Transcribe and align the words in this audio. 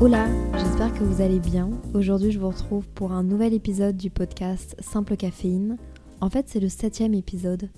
Hola, 0.00 0.28
j'espère 0.56 0.92
que 0.94 1.02
vous 1.02 1.20
allez 1.20 1.40
bien. 1.40 1.70
Aujourd'hui, 1.92 2.30
je 2.30 2.38
vous 2.38 2.48
retrouve 2.48 2.86
pour 2.90 3.12
un 3.12 3.24
nouvel 3.24 3.52
épisode 3.52 3.96
du 3.96 4.10
podcast 4.10 4.76
Simple 4.78 5.16
Caféine. 5.16 5.76
En 6.20 6.30
fait, 6.30 6.48
c'est 6.48 6.60
le 6.60 6.68
septième 6.68 7.14
épisode. 7.14 7.68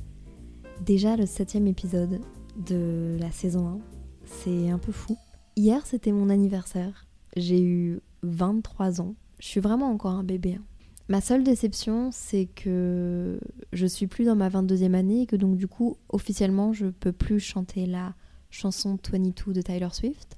Déjà 0.84 1.16
le 1.16 1.24
septième 1.26 1.66
épisode 1.66 2.20
de 2.56 3.16
la 3.18 3.30
saison 3.30 3.68
1. 3.68 3.78
C'est 4.24 4.70
un 4.70 4.78
peu 4.78 4.92
fou. 4.92 5.16
Hier, 5.56 5.86
c'était 5.86 6.12
mon 6.12 6.28
anniversaire. 6.28 7.06
J'ai 7.36 7.62
eu 7.62 8.00
23 8.22 9.00
ans. 9.00 9.14
Je 9.38 9.46
suis 9.46 9.60
vraiment 9.60 9.90
encore 9.90 10.12
un 10.12 10.24
bébé. 10.24 10.56
hein. 10.58 10.64
Ma 11.08 11.20
seule 11.20 11.42
déception, 11.42 12.10
c'est 12.12 12.46
que 12.46 13.40
je 13.72 13.86
suis 13.86 14.06
plus 14.06 14.26
dans 14.26 14.36
ma 14.36 14.48
22e 14.48 14.94
année 14.94 15.22
et 15.22 15.26
que 15.26 15.36
donc 15.36 15.56
du 15.56 15.66
coup, 15.66 15.96
officiellement, 16.10 16.72
je 16.72 16.86
peux 16.86 17.12
plus 17.12 17.40
chanter 17.40 17.86
la 17.86 18.14
chanson 18.50 18.98
22 19.10 19.52
de 19.52 19.62
Tyler 19.62 19.88
Swift, 19.90 20.36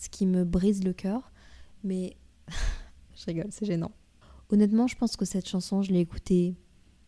ce 0.00 0.08
qui 0.08 0.26
me 0.26 0.44
brise 0.44 0.82
le 0.82 0.92
cœur. 0.92 1.30
Mais 1.84 2.16
je 3.14 3.26
rigole, 3.26 3.48
c'est 3.50 3.66
gênant. 3.66 3.92
Honnêtement, 4.48 4.86
je 4.86 4.96
pense 4.96 5.16
que 5.16 5.24
cette 5.24 5.46
chanson, 5.46 5.82
je 5.82 5.92
l'ai 5.92 6.00
écoutée 6.00 6.56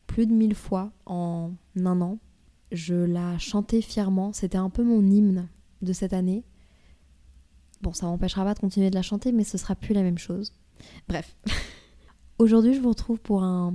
plus 0.07 0.27
de 0.27 0.33
mille 0.33 0.55
fois 0.55 0.93
en 1.07 1.53
un 1.77 2.01
an. 2.03 2.19
Je 2.71 2.95
la 2.95 3.39
chantais 3.39 3.81
fièrement. 3.81 4.33
C'était 4.33 4.59
un 4.59 4.71
peu 4.71 4.85
mon 4.85 5.03
hymne 5.03 5.49
de 5.81 5.93
cette 5.93 6.13
année. 6.13 6.45
Bon, 7.81 7.93
ça 7.93 8.07
m'empêchera 8.07 8.45
pas 8.45 8.55
de 8.55 8.61
continuer 8.61 8.91
de 8.91 8.95
la 8.95 9.03
chanter, 9.03 9.33
mais 9.33 9.43
ce 9.43 9.59
sera 9.59 9.75
plus 9.75 9.95
la 9.95 10.03
même 10.03 10.19
chose. 10.19 10.53
Bref. 11.09 11.37
Aujourd'hui, 12.39 12.75
je 12.75 12.81
vous 12.81 12.91
retrouve 12.91 13.21
pour 13.21 13.43
un 13.43 13.75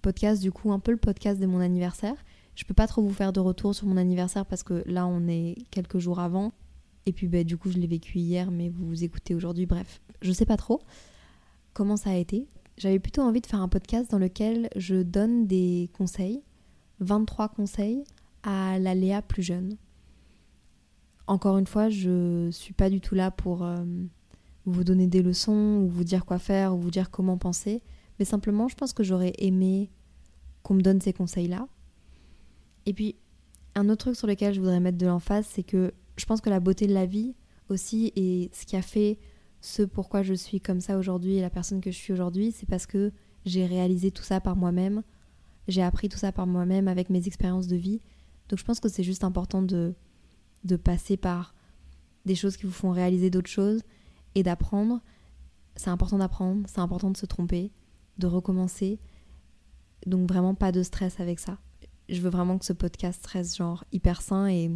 podcast, 0.00 0.40
du 0.40 0.52
coup, 0.52 0.72
un 0.72 0.78
peu 0.78 0.92
le 0.92 0.96
podcast 0.96 1.40
de 1.40 1.46
mon 1.46 1.60
anniversaire. 1.60 2.14
Je 2.54 2.64
peux 2.64 2.74
pas 2.74 2.86
trop 2.86 3.02
vous 3.02 3.12
faire 3.12 3.32
de 3.32 3.40
retour 3.40 3.74
sur 3.74 3.86
mon 3.86 3.96
anniversaire 3.96 4.46
parce 4.46 4.62
que 4.62 4.82
là, 4.86 5.06
on 5.06 5.26
est 5.28 5.56
quelques 5.70 5.98
jours 5.98 6.20
avant. 6.20 6.52
Et 7.06 7.12
puis, 7.12 7.26
bah, 7.26 7.44
du 7.44 7.56
coup, 7.56 7.70
je 7.70 7.78
l'ai 7.78 7.86
vécu 7.86 8.18
hier, 8.18 8.50
mais 8.50 8.68
vous 8.68 8.86
vous 8.86 9.04
écoutez 9.04 9.34
aujourd'hui. 9.34 9.66
Bref, 9.66 10.00
je 10.20 10.32
sais 10.32 10.46
pas 10.46 10.56
trop 10.56 10.80
comment 11.72 11.96
ça 11.96 12.10
a 12.10 12.16
été. 12.16 12.46
J'avais 12.78 12.98
plutôt 12.98 13.22
envie 13.22 13.40
de 13.40 13.46
faire 13.46 13.60
un 13.60 13.68
podcast 13.68 14.10
dans 14.10 14.18
lequel 14.18 14.68
je 14.76 15.02
donne 15.02 15.46
des 15.46 15.90
conseils, 15.92 16.42
23 17.00 17.48
conseils 17.48 18.04
à 18.42 18.78
la 18.78 18.94
Léa 18.94 19.22
plus 19.22 19.42
jeune. 19.42 19.76
Encore 21.26 21.58
une 21.58 21.66
fois, 21.66 21.88
je 21.88 22.50
suis 22.50 22.74
pas 22.74 22.90
du 22.90 23.00
tout 23.00 23.14
là 23.14 23.30
pour 23.30 23.62
euh, 23.62 23.84
vous 24.64 24.84
donner 24.84 25.06
des 25.06 25.22
leçons 25.22 25.82
ou 25.82 25.88
vous 25.88 26.04
dire 26.04 26.24
quoi 26.24 26.38
faire 26.38 26.74
ou 26.74 26.78
vous 26.78 26.90
dire 26.90 27.10
comment 27.10 27.38
penser, 27.38 27.82
mais 28.18 28.24
simplement, 28.24 28.68
je 28.68 28.74
pense 28.74 28.92
que 28.92 29.02
j'aurais 29.02 29.32
aimé 29.38 29.90
qu'on 30.62 30.74
me 30.74 30.82
donne 30.82 31.00
ces 31.00 31.12
conseils-là. 31.12 31.68
Et 32.86 32.92
puis, 32.92 33.16
un 33.74 33.88
autre 33.88 34.06
truc 34.06 34.16
sur 34.16 34.26
lequel 34.26 34.54
je 34.54 34.60
voudrais 34.60 34.80
mettre 34.80 34.98
de 34.98 35.06
l'emphase, 35.06 35.46
c'est 35.48 35.62
que 35.62 35.92
je 36.16 36.24
pense 36.26 36.40
que 36.40 36.50
la 36.50 36.60
beauté 36.60 36.86
de 36.86 36.94
la 36.94 37.06
vie 37.06 37.34
aussi 37.68 38.12
et 38.16 38.50
ce 38.52 38.66
qui 38.66 38.76
a 38.76 38.82
fait 38.82 39.18
ce 39.60 39.82
pourquoi 39.82 40.22
je 40.22 40.34
suis 40.34 40.60
comme 40.60 40.80
ça 40.80 40.98
aujourd'hui 40.98 41.36
et 41.36 41.40
la 41.40 41.50
personne 41.50 41.80
que 41.80 41.90
je 41.90 41.96
suis 41.96 42.12
aujourd'hui, 42.12 42.52
c'est 42.52 42.68
parce 42.68 42.86
que 42.86 43.12
j'ai 43.44 43.64
réalisé 43.66 44.10
tout 44.10 44.22
ça 44.22 44.40
par 44.40 44.56
moi-même, 44.56 45.02
j'ai 45.68 45.82
appris 45.82 46.08
tout 46.08 46.18
ça 46.18 46.32
par 46.32 46.46
moi-même 46.46 46.88
avec 46.88 47.10
mes 47.10 47.26
expériences 47.26 47.68
de 47.68 47.76
vie. 47.76 48.00
Donc 48.48 48.58
je 48.58 48.64
pense 48.64 48.80
que 48.80 48.88
c'est 48.88 49.04
juste 49.04 49.24
important 49.24 49.62
de, 49.62 49.94
de 50.64 50.76
passer 50.76 51.16
par 51.16 51.54
des 52.24 52.34
choses 52.34 52.56
qui 52.56 52.66
vous 52.66 52.72
font 52.72 52.90
réaliser 52.90 53.30
d'autres 53.30 53.50
choses 53.50 53.82
et 54.34 54.42
d'apprendre. 54.42 55.00
C'est 55.76 55.90
important 55.90 56.18
d'apprendre, 56.18 56.68
c'est 56.68 56.80
important 56.80 57.10
de 57.10 57.16
se 57.16 57.26
tromper, 57.26 57.72
de 58.18 58.26
recommencer. 58.26 58.98
Donc 60.06 60.28
vraiment 60.28 60.54
pas 60.54 60.72
de 60.72 60.82
stress 60.82 61.20
avec 61.20 61.38
ça. 61.38 61.58
Je 62.08 62.20
veux 62.20 62.30
vraiment 62.30 62.58
que 62.58 62.64
ce 62.64 62.72
podcast 62.72 63.24
reste 63.26 63.56
genre 63.56 63.84
hyper 63.92 64.22
sain 64.22 64.48
et 64.48 64.70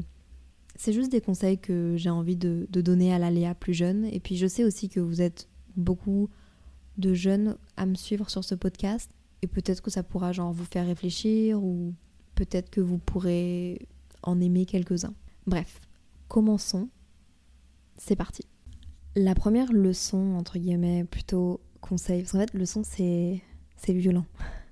c'est 0.78 0.92
juste 0.92 1.10
des 1.10 1.20
conseils 1.20 1.58
que 1.58 1.94
j'ai 1.96 2.10
envie 2.10 2.36
de, 2.36 2.66
donner 2.70 3.12
à 3.12 3.18
la 3.18 3.30
Léa 3.30 3.54
plus 3.54 3.74
jeune. 3.74 4.04
Et 4.06 4.20
puis 4.20 4.36
je 4.36 4.46
sais 4.46 4.64
aussi 4.64 4.88
que 4.88 5.00
vous 5.00 5.22
êtes 5.22 5.48
beaucoup 5.76 6.28
de 6.98 7.14
jeunes 7.14 7.56
à 7.76 7.86
me 7.86 7.94
suivre 7.94 8.30
sur 8.30 8.44
ce 8.44 8.54
podcast 8.54 9.10
et 9.42 9.46
peut-être 9.46 9.82
que 9.82 9.90
ça 9.90 10.02
pourra 10.02 10.32
genre 10.32 10.52
vous 10.52 10.64
faire 10.64 10.86
réfléchir 10.86 11.62
ou 11.62 11.94
peut-être 12.34 12.70
que 12.70 12.80
vous 12.80 12.98
pourrez 12.98 13.86
en 14.22 14.40
aimer 14.40 14.66
quelques-uns. 14.66 15.14
Bref, 15.46 15.80
commençons. 16.28 16.88
C'est 17.96 18.16
parti. 18.16 18.44
La 19.14 19.34
première 19.34 19.72
leçon, 19.72 20.34
entre 20.34 20.58
guillemets, 20.58 21.04
plutôt 21.04 21.60
conseil, 21.80 22.22
parce 22.22 22.32
qu'en 22.32 22.40
fait, 22.40 22.52
leçon, 22.52 22.82
c'est, 22.84 23.42
violent. 23.88 24.26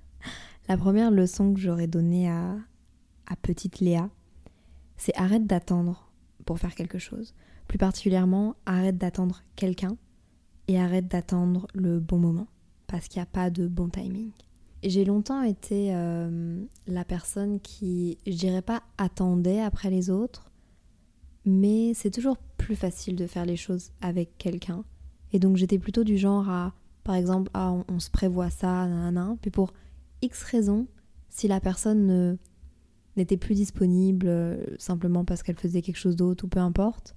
La 0.67 0.77
première 0.77 1.09
leçon 1.09 1.53
que 1.53 1.59
j'aurais 1.59 1.87
donnée 1.87 2.29
à 2.29 2.57
petite 3.41 3.79
Léa, 3.79 4.09
c'est 4.97 5.15
arrête 5.15 5.45
d'attendre 5.45 6.09
pour 6.45 6.59
faire 6.59 6.75
quelque 6.75 6.99
chose. 6.99 7.33
Plus 7.67 7.77
particulièrement, 7.77 8.55
arrête 8.65 8.97
d'attendre 8.97 9.41
quelqu'un 9.55 9.97
et 10.67 10.79
arrête 10.79 11.07
d'attendre 11.07 11.67
le 11.73 11.99
bon 11.99 12.17
moment, 12.17 12.47
parce 12.87 13.07
qu'il 13.07 13.19
n'y 13.19 13.23
a 13.23 13.27
pas 13.27 13.49
de 13.49 13.67
bon 13.67 13.89
timing. 13.89 14.31
J'ai 14.83 15.05
longtemps 15.05 15.41
été 15.41 15.95
euh, 15.95 16.63
la 16.87 17.03
personne 17.05 17.59
qui, 17.59 18.19
je 18.27 18.33
dirais 18.33 18.61
pas 18.61 18.83
attendait 18.97 19.61
après 19.61 19.89
les 19.89 20.09
autres, 20.09 20.51
mais 21.45 21.93
c'est 21.93 22.11
toujours 22.11 22.37
plus 22.37 22.75
facile 22.75 23.15
de 23.15 23.27
faire 23.27 23.45
les 23.45 23.55
choses 23.55 23.91
avec 24.01 24.37
quelqu'un. 24.37 24.83
Et 25.33 25.39
donc 25.39 25.57
j'étais 25.57 25.79
plutôt 25.79 26.03
du 26.03 26.17
genre 26.17 26.49
à, 26.49 26.73
par 27.03 27.15
exemple, 27.15 27.49
ah, 27.53 27.71
on, 27.71 27.83
on 27.87 27.99
se 27.99 28.09
prévoit 28.09 28.49
ça, 28.49 28.87
nanana, 28.87 29.35
puis 29.41 29.51
pour 29.51 29.73
X 30.21 30.43
raisons, 30.43 30.87
si 31.29 31.47
la 31.47 31.59
personne 31.59 32.05
ne 32.05 32.37
n'était 33.17 33.37
plus 33.37 33.55
disponible 33.55 34.27
euh, 34.27 34.57
simplement 34.77 35.25
parce 35.25 35.43
qu'elle 35.43 35.57
faisait 35.57 35.81
quelque 35.81 35.97
chose 35.97 36.15
d'autre 36.15 36.45
ou 36.45 36.47
peu 36.47 36.59
importe, 36.59 37.15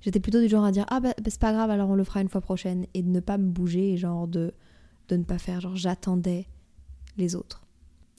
j'étais 0.00 0.20
plutôt 0.20 0.40
du 0.40 0.48
genre 0.48 0.64
à 0.64 0.72
dire 0.72 0.86
ah 0.88 1.00
bah, 1.00 1.14
bah, 1.16 1.30
c'est 1.30 1.40
pas 1.40 1.52
grave 1.52 1.70
alors 1.70 1.90
on 1.90 1.94
le 1.94 2.04
fera 2.04 2.22
une 2.22 2.28
fois 2.28 2.40
prochaine 2.40 2.86
et 2.94 3.02
de 3.02 3.08
ne 3.08 3.20
pas 3.20 3.38
me 3.38 3.50
bouger 3.50 3.92
et 3.92 3.96
genre 3.96 4.28
de 4.28 4.52
de 5.08 5.16
ne 5.16 5.24
pas 5.24 5.38
faire 5.38 5.60
genre 5.60 5.76
j'attendais 5.76 6.48
les 7.16 7.34
autres. 7.34 7.62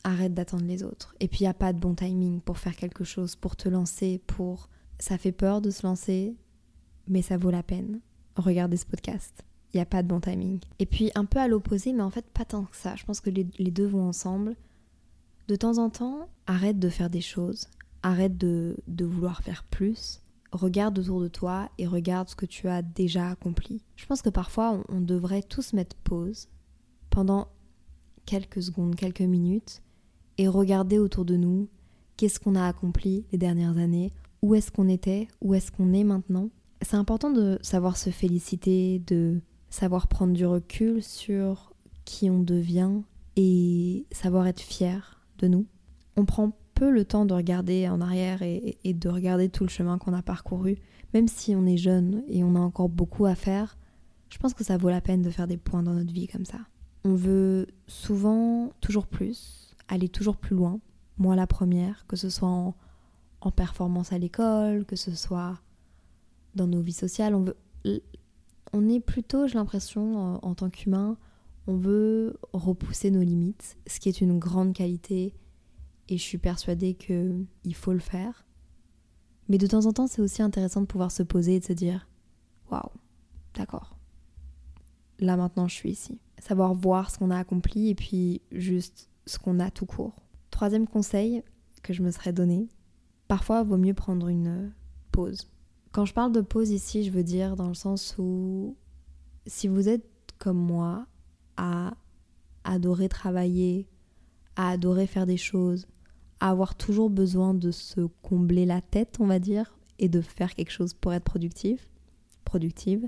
Arrête 0.04 0.34
d'attendre 0.34 0.66
les 0.66 0.84
autres. 0.84 1.16
Et 1.20 1.28
puis 1.28 1.40
il 1.42 1.44
y 1.44 1.48
a 1.48 1.54
pas 1.54 1.74
de 1.74 1.80
bon 1.80 1.96
timing 1.96 2.40
pour 2.40 2.58
faire 2.58 2.76
quelque 2.76 3.04
chose, 3.04 3.36
pour 3.36 3.56
te 3.56 3.68
lancer, 3.68 4.22
pour 4.26 4.70
ça 5.00 5.18
fait 5.18 5.32
peur 5.32 5.62
de 5.62 5.70
se 5.70 5.86
lancer, 5.86 6.36
mais 7.08 7.22
ça 7.22 7.38
vaut 7.38 7.52
la 7.52 7.64
peine. 7.64 8.00
Regardez 8.36 8.78
ce 8.78 8.86
podcast. 8.86 9.44
Il 9.74 9.78
n'y 9.78 9.82
a 9.82 9.86
pas 9.86 10.04
de 10.04 10.08
bon 10.08 10.20
timing. 10.20 10.60
Et 10.80 10.86
puis 10.86 11.12
un 11.16 11.26
peu 11.26 11.40
à 11.40 11.48
l'opposé, 11.48 11.92
mais 11.94 12.04
en 12.04 12.10
fait 12.10 12.26
pas 12.26 12.46
tant 12.46 12.64
que 12.64 12.76
ça. 12.76 12.96
Je 12.96 13.04
pense 13.04 13.20
que 13.20 13.30
les, 13.30 13.48
les 13.58 13.72
deux 13.72 13.88
vont 13.88 14.08
ensemble. 14.08 14.56
De 15.48 15.56
temps 15.56 15.78
en 15.78 15.90
temps, 15.90 16.28
arrête 16.46 16.78
de 16.78 16.90
faire 16.90 17.10
des 17.10 17.22
choses, 17.22 17.68
arrête 18.04 18.38
de, 18.38 18.76
vouloir 19.00 19.42
faire 19.42 19.64
plus, 19.64 20.22
regarde 20.52 21.00
autour 21.00 21.22
de 21.22 21.30
toi 21.30 21.70
et 21.78 21.88
regarde 21.88 22.28
ce 22.28 22.36
que 22.36 22.46
tu 22.46 22.68
as 22.68 22.82
déjà 22.82 23.30
accompli. 23.30 23.82
Je 23.96 24.06
pense 24.06 24.22
que 24.22 24.30
parfois 24.30 24.72
on, 24.90 24.98
on 24.98 25.02
devrait 25.02 25.44
tous 25.44 25.74
mettre 25.74 25.96
pause 26.04 26.50
pendant 27.10 27.48
quelques 28.26 28.62
secondes, 28.62 28.96
quelques 28.96 29.22
minutes 29.22 29.82
et 30.38 30.48
regarder 30.48 31.00
autour 31.00 31.24
de 31.24 31.38
nous 31.38 31.70
qu'est-ce 32.18 32.40
qu'on 32.40 32.56
a 32.56 32.66
accompli 32.66 33.26
les 33.32 33.38
dernières 33.38 33.78
années, 33.78 34.12
où 34.42 34.54
est-ce 34.54 34.72
qu'on 34.72 34.90
était, 34.90 35.28
où 35.42 35.54
est-ce 35.54 35.72
qu'on 35.72 35.94
est 35.94 36.04
maintenant. 36.04 36.50
C'est 36.82 36.98
important 36.98 37.32
de 37.32 37.58
savoir 37.62 37.96
se 37.96 38.10
féliciter, 38.10 39.00
de 39.00 39.42
savoir 39.70 40.08
prendre 40.08 40.34
du 40.34 40.46
recul 40.46 41.02
sur 41.02 41.74
qui 42.06 42.30
on 42.30 42.44
devient 42.44 43.02
et 43.36 44.06
savoir 44.12 44.48
être 44.48 44.62
fier 44.62 45.17
de 45.38 45.48
nous. 45.48 45.66
On 46.16 46.26
prend 46.26 46.52
peu 46.74 46.92
le 46.92 47.06
temps 47.06 47.26
de 47.26 47.34
regarder 47.34 47.90
en 47.90 48.02
arrière 48.02 48.42
et, 48.42 48.78
de 48.84 49.10
regarder 49.10 49.50
tout 49.50 49.64
le 49.64 49.70
chemin 49.70 49.98
qu'on 49.98 50.14
a 50.14 50.22
parcouru, 50.22 50.78
même 51.14 51.28
si 51.28 51.56
on 51.56 51.66
est 51.66 51.78
jeune 51.78 52.24
et 52.28 52.44
on 52.44 52.56
a 52.56 52.60
encore 52.60 52.90
beaucoup 52.90 53.26
à 53.26 53.36
faire. 53.36 53.78
Je 54.30 54.38
pense 54.38 54.54
que 54.54 54.64
ça 54.64 54.78
vaut 54.78 54.90
la 54.90 55.02
peine 55.02 55.22
de 55.22 55.30
faire 55.30 55.48
des 55.48 55.58
points 55.58 55.84
dans 55.84 55.94
notre 55.94 56.14
vie 56.14 56.28
comme 56.28 56.46
ça. 56.46 56.60
On 57.04 57.16
veut 57.16 57.68
souvent 57.88 58.72
toujours 58.82 59.08
plus, 59.08 59.74
aller 59.88 60.10
toujours 60.10 60.38
plus 60.38 60.56
loin. 60.56 60.80
Moi 61.18 61.36
la 61.36 61.48
première, 61.48 62.06
que 62.08 62.16
ce 62.16 62.30
soit 62.30 62.50
en, 62.50 62.76
performance 63.56 64.12
à 64.12 64.18
l'école, 64.18 64.84
que 64.84 64.98
ce 64.98 65.16
soit 65.16 65.58
dans 66.54 66.68
nos 66.68 66.82
vies 66.82 66.92
sociales, 66.92 67.34
on 67.34 67.44
veut 67.44 67.56
on 68.74 68.90
est 68.90 69.00
plutôt, 69.00 69.48
j'ai 69.48 69.54
l'impression, 69.54 70.44
en 70.44 70.54
tant 70.54 70.70
qu'humain, 70.70 71.18
On 71.68 71.76
veut 71.76 72.40
repousser 72.54 73.12
nos 73.12 73.22
limites, 73.22 73.78
ce 73.88 74.00
qui 74.00 74.10
est 74.10 74.22
une 74.22 74.40
grande 74.40 74.74
qualité 74.74 75.34
et 76.10 76.18
je 76.18 76.24
suis 76.24 76.38
persuadée 76.38 76.94
qu'il 76.94 77.76
faut 77.76 77.94
le 77.94 78.00
faire. 78.00 78.46
Mais 79.50 79.58
de 79.58 79.68
temps 79.68 79.86
en 79.86 79.94
temps, 79.94 80.08
c'est 80.08 80.22
aussi 80.22 80.42
intéressant 80.42 80.82
de 80.82 80.86
pouvoir 80.86 81.12
se 81.12 81.24
poser 81.24 81.56
et 81.56 81.60
de 81.60 81.66
se 81.66 81.74
dire 81.74 82.08
Waouh, 82.72 82.90
d'accord. 83.54 83.98
Là 85.20 85.36
maintenant, 85.36 85.68
je 85.68 85.76
suis 85.76 85.92
ici. 85.92 86.20
Savoir 86.40 86.74
voir 86.74 87.12
ce 87.12 87.18
qu'on 87.18 87.32
a 87.32 87.38
accompli 87.38 87.90
et 87.90 87.96
puis 87.96 88.42
juste 88.52 89.10
ce 89.26 89.38
qu'on 89.38 89.60
a 89.60 89.72
tout 89.72 89.86
court. 89.86 90.16
Troisième 90.52 90.88
conseil 90.88 91.44
que 91.84 91.94
je 91.94 92.02
me 92.02 92.12
serais 92.12 92.34
donné 92.34 92.70
parfois, 93.28 93.62
il 93.64 93.68
vaut 93.68 93.78
mieux 93.78 93.94
prendre 93.94 94.28
une 94.28 94.72
pause. 95.12 95.50
Quand 95.92 96.06
je 96.06 96.14
parle 96.14 96.32
de 96.32 96.42
pause 96.42 96.72
ici, 96.72 97.04
je 97.04 97.12
veux 97.12 97.24
dire 97.24 97.56
dans 97.56 97.68
le 97.68 97.74
sens 97.74 98.16
où 98.18 98.76
si 99.46 99.68
vous 99.68 99.90
êtes 99.90 100.08
comme 100.38 100.58
moi 100.58 101.08
à 101.58 101.94
adorer 102.64 103.10
travailler, 103.10 103.88
à 104.56 104.70
adorer 104.70 105.08
faire 105.08 105.26
des 105.26 105.38
choses, 105.38 105.88
à 106.40 106.50
avoir 106.50 106.76
toujours 106.76 107.10
besoin 107.10 107.54
de 107.54 107.72
se 107.72 108.02
combler 108.22 108.66
la 108.66 108.82
tête, 108.82 109.18
on 109.20 109.28
va 109.28 109.40
dire, 109.40 109.78
et 110.00 110.10
de 110.10 110.22
faire 110.22 110.54
quelque 110.54 110.72
chose 110.72 110.94
pour 110.94 111.14
être 111.14 111.24
productif, 111.24 111.88
productive, 112.46 113.08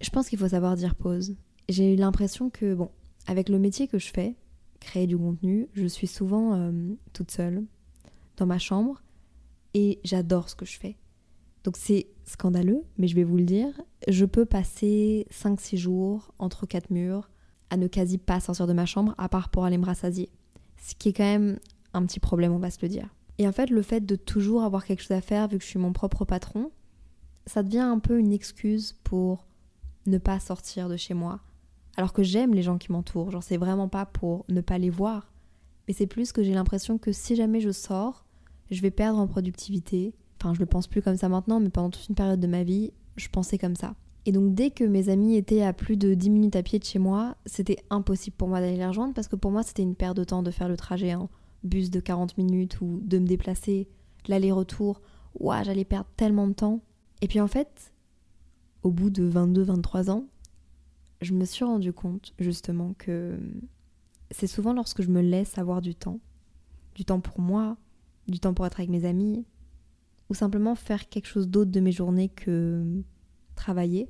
je 0.00 0.10
pense 0.10 0.28
qu'il 0.28 0.38
faut 0.38 0.48
savoir 0.48 0.76
dire 0.76 0.94
pause. 0.94 1.36
J'ai 1.68 1.94
eu 1.94 1.96
l'impression 1.96 2.50
que, 2.50 2.74
bon, 2.74 2.90
avec 3.26 3.48
le 3.48 3.58
métier 3.58 3.88
que 3.88 3.98
je 3.98 4.08
fais, 4.08 4.34
créer 4.80 5.06
du 5.06 5.16
contenu, 5.16 5.68
je 5.72 5.86
suis 5.86 6.06
souvent 6.06 6.54
euh, 6.54 6.72
toute 7.12 7.30
seule 7.30 7.64
dans 8.36 8.46
ma 8.46 8.58
chambre 8.58 9.02
et 9.72 9.98
j'adore 10.04 10.48
ce 10.48 10.54
que 10.54 10.66
je 10.66 10.78
fais. 10.78 10.96
Donc 11.62 11.76
c'est 11.78 12.08
scandaleux, 12.24 12.82
mais 12.98 13.08
je 13.08 13.14
vais 13.14 13.24
vous 13.24 13.38
le 13.38 13.44
dire, 13.44 13.80
je 14.08 14.26
peux 14.26 14.44
passer 14.44 15.26
5-6 15.30 15.76
jours 15.76 16.34
entre 16.38 16.66
quatre 16.66 16.90
murs 16.90 17.30
à 17.70 17.76
ne 17.76 17.86
quasi 17.86 18.18
pas 18.18 18.40
sortir 18.40 18.66
de 18.66 18.72
ma 18.72 18.86
chambre 18.86 19.14
à 19.18 19.28
part 19.28 19.48
pour 19.48 19.64
aller 19.64 19.78
me 19.78 19.86
rassasier. 19.86 20.30
Ce 20.76 20.94
qui 20.94 21.10
est 21.10 21.12
quand 21.12 21.24
même 21.24 21.58
un 21.92 22.04
petit 22.04 22.20
problème, 22.20 22.52
on 22.52 22.58
va 22.58 22.70
se 22.70 22.78
le 22.82 22.88
dire. 22.88 23.08
Et 23.38 23.48
en 23.48 23.52
fait, 23.52 23.70
le 23.70 23.82
fait 23.82 24.00
de 24.00 24.16
toujours 24.16 24.62
avoir 24.62 24.84
quelque 24.84 25.00
chose 25.00 25.16
à 25.16 25.20
faire, 25.20 25.48
vu 25.48 25.58
que 25.58 25.64
je 25.64 25.68
suis 25.68 25.78
mon 25.78 25.92
propre 25.92 26.24
patron, 26.24 26.70
ça 27.46 27.62
devient 27.62 27.80
un 27.80 27.98
peu 27.98 28.18
une 28.18 28.32
excuse 28.32 28.96
pour 29.04 29.46
ne 30.06 30.18
pas 30.18 30.40
sortir 30.40 30.88
de 30.88 30.96
chez 30.96 31.14
moi. 31.14 31.40
Alors 31.96 32.12
que 32.12 32.22
j'aime 32.22 32.54
les 32.54 32.62
gens 32.62 32.78
qui 32.78 32.92
m'entourent, 32.92 33.30
genre 33.30 33.42
c'est 33.42 33.56
vraiment 33.56 33.88
pas 33.88 34.06
pour 34.06 34.44
ne 34.48 34.60
pas 34.60 34.78
les 34.78 34.90
voir, 34.90 35.32
mais 35.86 35.94
c'est 35.94 36.06
plus 36.06 36.32
que 36.32 36.42
j'ai 36.42 36.54
l'impression 36.54 36.98
que 36.98 37.12
si 37.12 37.36
jamais 37.36 37.60
je 37.60 37.70
sors, 37.70 38.24
je 38.70 38.80
vais 38.80 38.90
perdre 38.90 39.18
en 39.18 39.26
productivité. 39.26 40.14
Enfin, 40.40 40.54
je 40.54 40.60
le 40.60 40.66
pense 40.66 40.86
plus 40.86 41.02
comme 41.02 41.16
ça 41.16 41.28
maintenant, 41.28 41.60
mais 41.60 41.70
pendant 41.70 41.90
toute 41.90 42.08
une 42.08 42.14
période 42.14 42.40
de 42.40 42.46
ma 42.46 42.64
vie, 42.64 42.92
je 43.16 43.28
pensais 43.28 43.58
comme 43.58 43.76
ça. 43.76 43.94
Et 44.26 44.32
donc 44.32 44.54
dès 44.54 44.70
que 44.70 44.84
mes 44.84 45.10
amis 45.10 45.36
étaient 45.36 45.62
à 45.62 45.72
plus 45.72 45.96
de 45.96 46.14
10 46.14 46.30
minutes 46.30 46.56
à 46.56 46.62
pied 46.62 46.78
de 46.78 46.84
chez 46.84 46.98
moi, 46.98 47.36
c'était 47.44 47.78
impossible 47.90 48.36
pour 48.36 48.48
moi 48.48 48.60
d'aller 48.60 48.76
les 48.76 48.86
rejoindre 48.86 49.14
parce 49.14 49.28
que 49.28 49.36
pour 49.36 49.50
moi 49.50 49.62
c'était 49.62 49.82
une 49.82 49.94
perte 49.94 50.16
de 50.16 50.24
temps 50.24 50.42
de 50.42 50.50
faire 50.50 50.68
le 50.68 50.76
trajet 50.76 51.14
en 51.14 51.28
bus 51.62 51.90
de 51.90 52.00
40 52.00 52.38
minutes 52.38 52.80
ou 52.80 53.00
de 53.02 53.18
me 53.18 53.26
déplacer, 53.26 53.88
l'aller-retour. 54.26 55.00
Ouah, 55.38 55.62
j'allais 55.62 55.84
perdre 55.84 56.08
tellement 56.16 56.46
de 56.46 56.52
temps. 56.52 56.80
Et 57.20 57.28
puis 57.28 57.40
en 57.40 57.48
fait, 57.48 57.92
au 58.82 58.90
bout 58.90 59.10
de 59.10 59.28
22-23 59.28 60.10
ans, 60.10 60.26
je 61.20 61.32
me 61.32 61.44
suis 61.44 61.64
rendu 61.64 61.92
compte 61.92 62.34
justement 62.38 62.94
que 62.98 63.38
c'est 64.30 64.46
souvent 64.46 64.72
lorsque 64.72 65.02
je 65.02 65.08
me 65.08 65.20
laisse 65.20 65.58
avoir 65.58 65.80
du 65.80 65.94
temps, 65.94 66.20
du 66.94 67.04
temps 67.04 67.20
pour 67.20 67.40
moi, 67.40 67.76
du 68.28 68.40
temps 68.40 68.54
pour 68.54 68.66
être 68.66 68.80
avec 68.80 68.90
mes 68.90 69.04
amis, 69.04 69.44
ou 70.30 70.34
simplement 70.34 70.74
faire 70.74 71.08
quelque 71.08 71.26
chose 71.26 71.48
d'autre 71.48 71.70
de 71.70 71.80
mes 71.80 71.92
journées 71.92 72.28
que 72.28 73.02
travailler. 73.54 74.08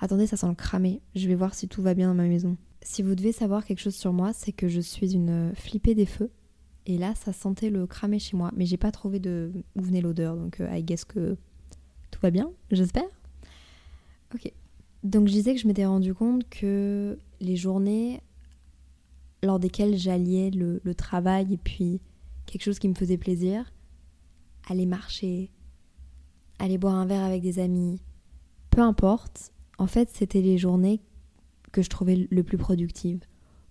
Attendez, 0.00 0.26
ça 0.26 0.36
sent 0.36 0.48
le 0.48 0.54
cramer. 0.54 1.00
Je 1.14 1.26
vais 1.28 1.34
voir 1.34 1.54
si 1.54 1.68
tout 1.68 1.82
va 1.82 1.94
bien 1.94 2.08
dans 2.08 2.14
ma 2.14 2.28
maison. 2.28 2.56
Si 2.82 3.02
vous 3.02 3.14
devez 3.14 3.32
savoir 3.32 3.64
quelque 3.64 3.80
chose 3.80 3.96
sur 3.96 4.12
moi, 4.12 4.32
c'est 4.32 4.52
que 4.52 4.68
je 4.68 4.80
suis 4.80 5.14
une 5.14 5.52
flippée 5.54 5.94
des 5.94 6.06
feux. 6.06 6.30
Et 6.86 6.96
là, 6.96 7.14
ça 7.14 7.32
sentait 7.32 7.70
le 7.70 7.86
cramer 7.86 8.18
chez 8.18 8.36
moi. 8.36 8.50
Mais 8.56 8.64
j'ai 8.64 8.76
pas 8.76 8.92
trouvé 8.92 9.18
de 9.18 9.52
où 9.76 9.82
venait 9.82 10.00
l'odeur. 10.00 10.36
Donc, 10.36 10.60
euh, 10.60 10.76
I 10.76 10.82
guess 10.82 11.04
que 11.04 11.36
tout 12.10 12.20
va 12.22 12.30
bien, 12.30 12.50
j'espère. 12.70 13.08
Ok. 14.34 14.52
Donc, 15.02 15.26
je 15.26 15.32
disais 15.32 15.54
que 15.54 15.60
je 15.60 15.66
m'étais 15.66 15.86
rendu 15.86 16.14
compte 16.14 16.48
que 16.48 17.18
les 17.40 17.56
journées 17.56 18.20
lors 19.42 19.58
desquelles 19.58 19.96
j'alliais 19.96 20.50
le 20.50 20.94
travail 20.94 21.54
et 21.54 21.56
puis 21.56 22.00
quelque 22.46 22.62
chose 22.62 22.78
qui 22.78 22.88
me 22.88 22.94
faisait 22.94 23.18
plaisir, 23.18 23.72
aller 24.68 24.86
marcher, 24.86 25.50
aller 26.58 26.78
boire 26.78 26.94
un 26.94 27.06
verre 27.06 27.22
avec 27.22 27.42
des 27.42 27.58
amis, 27.58 28.00
peu 28.70 28.80
importe, 28.80 29.52
en 29.78 29.86
fait, 29.86 30.10
c'était 30.12 30.42
les 30.42 30.58
journées 30.58 31.00
que 31.72 31.82
je 31.82 31.88
trouvais 31.88 32.28
le 32.30 32.42
plus 32.42 32.58
productives. 32.58 33.20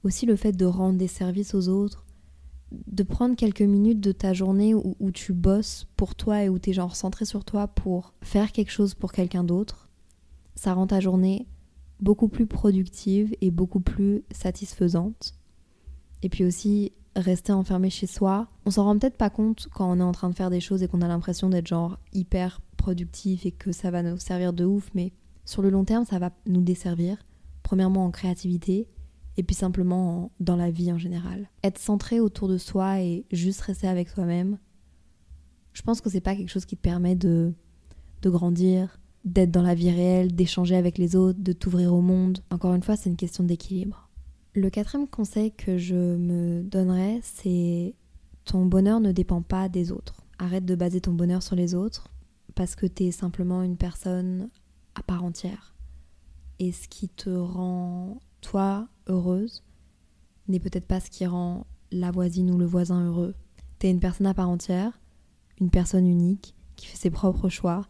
Aussi 0.04 0.26
le 0.26 0.36
fait 0.36 0.54
de 0.54 0.66
rendre 0.66 0.98
des 0.98 1.08
services 1.08 1.54
aux 1.54 1.68
autres, 1.68 2.06
de 2.72 3.04
prendre 3.04 3.36
quelques 3.36 3.62
minutes 3.62 4.02
de 4.02 4.12
ta 4.12 4.34
journée 4.34 4.74
où, 4.74 4.96
où 5.00 5.12
tu 5.12 5.34
bosses 5.34 5.88
pour 5.96 6.16
toi 6.16 6.44
et 6.44 6.50
où 6.50 6.60
tu 6.60 6.70
es 6.70 6.74
genre 6.74 6.96
centré 6.96 7.26
sur 7.26 7.46
toi 7.46 7.68
pour 7.68 8.14
faire 8.22 8.52
quelque 8.52 8.72
chose 8.72 8.94
pour 8.94 9.12
quelqu'un 9.12 9.44
d'autre, 9.44 9.90
ça 10.56 10.74
rend 10.74 10.88
ta 10.88 11.00
journée 11.00 11.48
beaucoup 12.00 12.28
plus 12.28 12.46
productive 12.46 13.36
et 13.42 13.52
beaucoup 13.52 13.80
plus 13.80 14.24
satisfaisante. 14.32 15.34
Et 16.24 16.30
puis 16.30 16.46
aussi, 16.46 16.94
rester 17.16 17.52
enfermé 17.52 17.90
chez 17.90 18.08
soi, 18.08 18.48
on 18.66 18.72
s'en 18.72 18.84
rend 18.84 18.98
peut-être 18.98 19.18
pas 19.18 19.30
compte 19.30 19.68
quand 19.74 19.92
on 19.92 20.00
est 20.00 20.04
en 20.04 20.12
train 20.12 20.30
de 20.30 20.36
faire 20.36 20.50
des 20.50 20.60
choses 20.60 20.84
et 20.84 20.88
qu'on 20.88 21.02
a 21.02 21.08
l'impression 21.08 21.50
d'être 21.50 21.68
genre 21.68 21.98
hyper 22.14 22.62
productif 22.76 23.46
et 23.46 23.52
que 23.52 23.72
ça 23.72 23.92
va 23.92 24.04
nous 24.04 24.18
servir 24.18 24.54
de 24.54 24.66
ouf, 24.66 24.90
mais 24.94 25.14
sur 25.48 25.62
le 25.62 25.70
long 25.70 25.86
terme, 25.86 26.06
ça 26.06 26.20
va 26.20 26.32
nous 26.46 26.62
desservir. 26.62 27.18
Premièrement 27.64 28.06
en 28.06 28.12
créativité 28.12 28.88
et 29.38 29.44
puis 29.44 29.56
simplement 29.56 30.32
dans 30.40 30.56
la 30.56 30.70
vie 30.70 30.92
en 30.92 30.98
général. 30.98 31.50
Être 31.64 31.80
centré 31.80 32.20
autour 32.20 32.48
de 32.48 32.58
soi 32.58 33.02
et 33.02 33.26
juste 33.32 33.62
rester 33.62 33.88
avec 33.88 34.10
soi-même, 34.10 34.58
je 35.74 35.82
pense 35.84 36.02
que 36.02 36.10
c'est 36.10 36.22
pas 36.22 36.36
quelque 36.36 36.50
chose 36.50 36.66
qui 36.66 36.76
te 36.76 36.82
permet 36.82 37.16
de, 37.16 37.54
de 38.24 38.30
grandir, 38.30 39.00
d'être 39.26 39.52
dans 39.52 39.62
la 39.62 39.76
vie 39.76 39.92
réelle, 39.92 40.36
d'échanger 40.36 40.76
avec 40.76 40.98
les 40.98 41.16
autres, 41.16 41.40
de 41.40 41.54
t'ouvrir 41.54 41.94
au 41.94 42.02
monde. 42.02 42.40
Encore 42.50 42.74
une 42.74 42.84
fois, 42.84 42.96
c'est 42.96 43.10
une 43.10 43.16
question 43.16 43.44
d'équilibre. 43.44 44.10
Le 44.54 44.70
quatrième 44.70 45.08
conseil 45.08 45.52
que 45.52 45.78
je 45.78 45.96
me 45.96 46.64
donnerais, 46.64 47.20
c'est 47.22 47.94
ton 48.44 48.66
bonheur 48.66 49.00
ne 49.00 49.12
dépend 49.12 49.42
pas 49.42 49.70
des 49.70 49.92
autres. 49.92 50.26
Arrête 50.40 50.66
de 50.66 50.76
baser 50.76 51.00
ton 51.00 51.14
bonheur 51.14 51.44
sur 51.44 51.56
les 51.56 51.74
autres 51.76 52.10
parce 52.56 52.76
que 52.76 52.88
tu 52.88 53.06
es 53.06 53.12
simplement 53.12 53.62
une 53.62 53.78
personne 53.78 54.50
à 54.98 55.04
part 55.04 55.24
entière. 55.24 55.76
Et 56.60 56.72
ce 56.72 56.88
qui 56.88 57.10
te 57.10 57.30
rend 57.30 58.20
toi 58.42 58.88
heureuse 59.08 59.64
n'est 60.48 60.60
peut-être 60.60 60.88
pas 60.88 61.00
ce 61.00 61.10
qui 61.10 61.26
rend 61.26 61.68
la 61.92 62.12
voisine 62.12 62.52
ou 62.52 62.58
le 62.58 62.66
voisin 62.66 63.06
heureux. 63.06 63.36
Tu 63.80 63.88
es 63.88 63.92
une 63.92 64.00
personne 64.00 64.28
à 64.28 64.34
part 64.34 64.50
entière, 64.50 65.00
une 65.60 65.70
personne 65.70 66.08
unique 66.08 66.56
qui 66.76 66.88
fait 66.88 66.98
ses 66.98 67.12
propres 67.12 67.50
choix, 67.50 67.86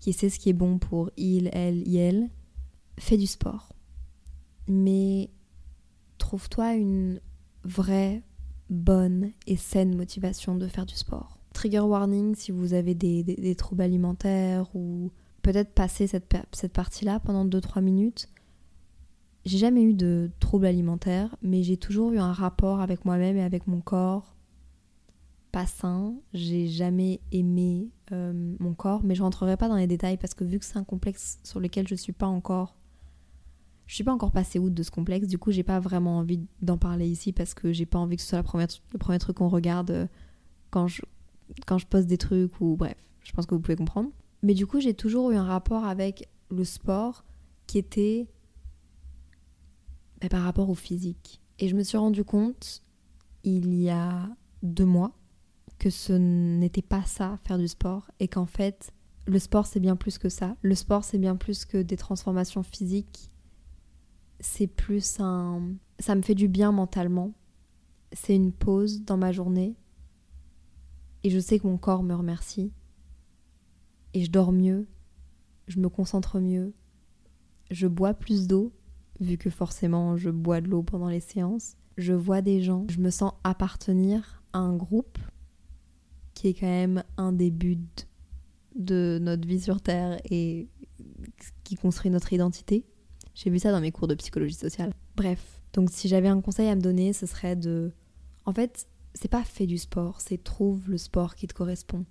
qui 0.00 0.12
sait 0.12 0.28
ce 0.28 0.38
qui 0.38 0.50
est 0.50 0.54
bon 0.54 0.78
pour 0.78 1.10
il, 1.16 1.50
elle, 1.52 1.88
elle. 1.94 2.28
Fais 2.98 3.16
du 3.16 3.26
sport. 3.26 3.72
Mais 4.68 5.30
trouve-toi 6.18 6.74
une 6.74 7.20
vraie, 7.64 8.22
bonne 8.70 9.30
et 9.46 9.56
saine 9.56 9.96
motivation 9.96 10.56
de 10.56 10.66
faire 10.66 10.86
du 10.86 10.94
sport. 10.94 11.38
Trigger 11.54 11.80
warning 11.80 12.34
si 12.34 12.52
vous 12.52 12.74
avez 12.74 12.94
des, 12.94 13.54
troubles 13.56 13.82
alimentaires 13.82 14.74
ou 14.74 15.10
peut-être 15.42 15.72
passer 15.72 16.06
cette, 16.06 16.34
cette 16.52 16.72
partie-là 16.72 17.20
pendant 17.20 17.44
2-3 17.44 17.82
minutes. 17.82 18.28
J'ai 19.44 19.58
jamais 19.58 19.82
eu 19.82 19.94
de 19.94 20.30
troubles 20.40 20.66
alimentaires, 20.66 21.36
mais 21.42 21.62
j'ai 21.62 21.76
toujours 21.76 22.12
eu 22.12 22.18
un 22.18 22.32
rapport 22.32 22.80
avec 22.80 23.04
moi-même 23.04 23.36
et 23.36 23.42
avec 23.42 23.66
mon 23.66 23.80
corps 23.80 24.34
pas 25.50 25.66
sain. 25.66 26.14
J'ai 26.34 26.68
jamais 26.68 27.20
aimé 27.32 27.88
euh, 28.12 28.54
mon 28.58 28.74
corps, 28.74 29.02
mais 29.02 29.14
je 29.14 29.22
rentrerai 29.22 29.56
pas 29.56 29.68
dans 29.68 29.76
les 29.76 29.86
détails 29.86 30.16
parce 30.16 30.34
que 30.34 30.44
vu 30.44 30.58
que 30.58 30.64
c'est 30.64 30.76
un 30.76 30.84
complexe 30.84 31.38
sur 31.44 31.60
lequel 31.60 31.88
je 31.88 31.94
suis 31.94 32.12
pas 32.12 32.26
encore 32.26 32.74
je 33.86 33.94
suis 33.94 34.04
pas 34.04 34.12
encore 34.12 34.32
passée 34.32 34.58
outre 34.58 34.74
de 34.74 34.82
ce 34.82 34.90
complexe, 34.90 35.28
du 35.28 35.38
coup 35.38 35.50
j'ai 35.50 35.62
pas 35.62 35.80
vraiment 35.80 36.18
envie 36.18 36.40
d'en 36.60 36.76
parler 36.76 37.08
ici 37.08 37.32
parce 37.32 37.54
que 37.54 37.72
j'ai 37.72 37.86
pas 37.86 37.98
envie 37.98 38.16
que 38.16 38.22
ce 38.22 38.28
soit 38.28 38.38
la 38.38 38.42
première, 38.42 38.68
le 38.92 38.98
premier 38.98 39.18
truc 39.18 39.38
qu'on 39.38 39.48
regarde 39.48 39.90
euh, 39.90 40.06
quand 40.68 40.88
je, 40.88 41.00
quand 41.66 41.78
je 41.78 41.86
poste 41.86 42.06
des 42.06 42.18
trucs 42.18 42.60
ou 42.60 42.76
bref, 42.76 42.96
je 43.22 43.32
pense 43.32 43.46
que 43.46 43.54
vous 43.54 43.62
pouvez 43.62 43.76
comprendre. 43.76 44.10
Mais 44.42 44.54
du 44.54 44.66
coup 44.66 44.80
j'ai 44.80 44.94
toujours 44.94 45.30
eu 45.30 45.36
un 45.36 45.44
rapport 45.44 45.84
avec 45.84 46.28
le 46.50 46.64
sport 46.64 47.24
qui 47.66 47.78
était 47.78 48.28
bah, 50.20 50.28
par 50.28 50.42
rapport 50.42 50.70
au 50.70 50.74
physique. 50.74 51.40
Et 51.58 51.68
je 51.68 51.76
me 51.76 51.82
suis 51.82 51.98
rendu 51.98 52.24
compte 52.24 52.82
il 53.44 53.74
y 53.74 53.90
a 53.90 54.28
deux 54.62 54.84
mois 54.84 55.12
que 55.78 55.90
ce 55.90 56.12
n'était 56.12 56.82
pas 56.82 57.04
ça 57.04 57.38
faire 57.44 57.58
du 57.58 57.68
sport 57.68 58.10
et 58.18 58.28
qu'en 58.28 58.46
fait 58.46 58.92
le 59.26 59.38
sport 59.38 59.66
c'est 59.66 59.80
bien 59.80 59.96
plus 59.96 60.18
que 60.18 60.28
ça. 60.28 60.56
Le 60.62 60.74
sport 60.74 61.04
c'est 61.04 61.18
bien 61.18 61.36
plus 61.36 61.64
que 61.64 61.78
des 61.82 61.96
transformations 61.96 62.62
physiques 62.62 63.30
c'est 64.40 64.66
plus 64.66 65.18
un... 65.20 65.74
Ça 65.98 66.14
me 66.14 66.22
fait 66.22 66.34
du 66.34 66.48
bien 66.48 66.72
mentalement. 66.72 67.32
C'est 68.12 68.34
une 68.34 68.52
pause 68.52 69.02
dans 69.02 69.16
ma 69.16 69.32
journée. 69.32 69.76
Et 71.24 71.30
je 71.30 71.38
sais 71.38 71.58
que 71.58 71.66
mon 71.66 71.78
corps 71.78 72.02
me 72.02 72.14
remercie. 72.14 72.72
Et 74.14 74.24
je 74.24 74.30
dors 74.30 74.52
mieux. 74.52 74.86
Je 75.66 75.78
me 75.78 75.88
concentre 75.88 76.40
mieux. 76.40 76.72
Je 77.70 77.86
bois 77.86 78.14
plus 78.14 78.46
d'eau 78.46 78.72
vu 79.20 79.36
que 79.36 79.50
forcément 79.50 80.16
je 80.16 80.30
bois 80.30 80.60
de 80.60 80.68
l'eau 80.68 80.82
pendant 80.82 81.08
les 81.08 81.20
séances. 81.20 81.76
Je 81.96 82.12
vois 82.12 82.42
des 82.42 82.62
gens, 82.62 82.86
je 82.88 83.00
me 83.00 83.10
sens 83.10 83.32
appartenir 83.44 84.42
à 84.52 84.58
un 84.58 84.76
groupe 84.76 85.18
qui 86.34 86.48
est 86.48 86.54
quand 86.54 86.66
même 86.66 87.02
un 87.16 87.32
des 87.32 87.50
buts 87.50 87.80
de 88.76 89.18
notre 89.20 89.46
vie 89.46 89.60
sur 89.60 89.80
Terre 89.80 90.20
et 90.30 90.68
qui 91.64 91.74
construit 91.74 92.10
notre 92.10 92.32
identité. 92.32 92.86
J'ai 93.34 93.50
vu 93.50 93.58
ça 93.58 93.72
dans 93.72 93.80
mes 93.80 93.90
cours 93.90 94.06
de 94.08 94.14
psychologie 94.14 94.54
sociale. 94.54 94.92
Bref, 95.16 95.60
donc 95.72 95.90
si 95.90 96.08
j'avais 96.08 96.28
un 96.28 96.40
conseil 96.40 96.68
à 96.68 96.76
me 96.76 96.80
donner, 96.80 97.12
ce 97.12 97.26
serait 97.26 97.56
de... 97.56 97.92
En 98.44 98.52
fait, 98.52 98.86
c'est 99.14 99.28
pas 99.28 99.42
fait 99.42 99.66
du 99.66 99.78
sport, 99.78 100.20
c'est 100.20 100.42
trouve 100.42 100.88
le 100.88 100.98
sport 100.98 101.34
qui 101.34 101.48
te 101.48 101.54
correspond. 101.54 102.04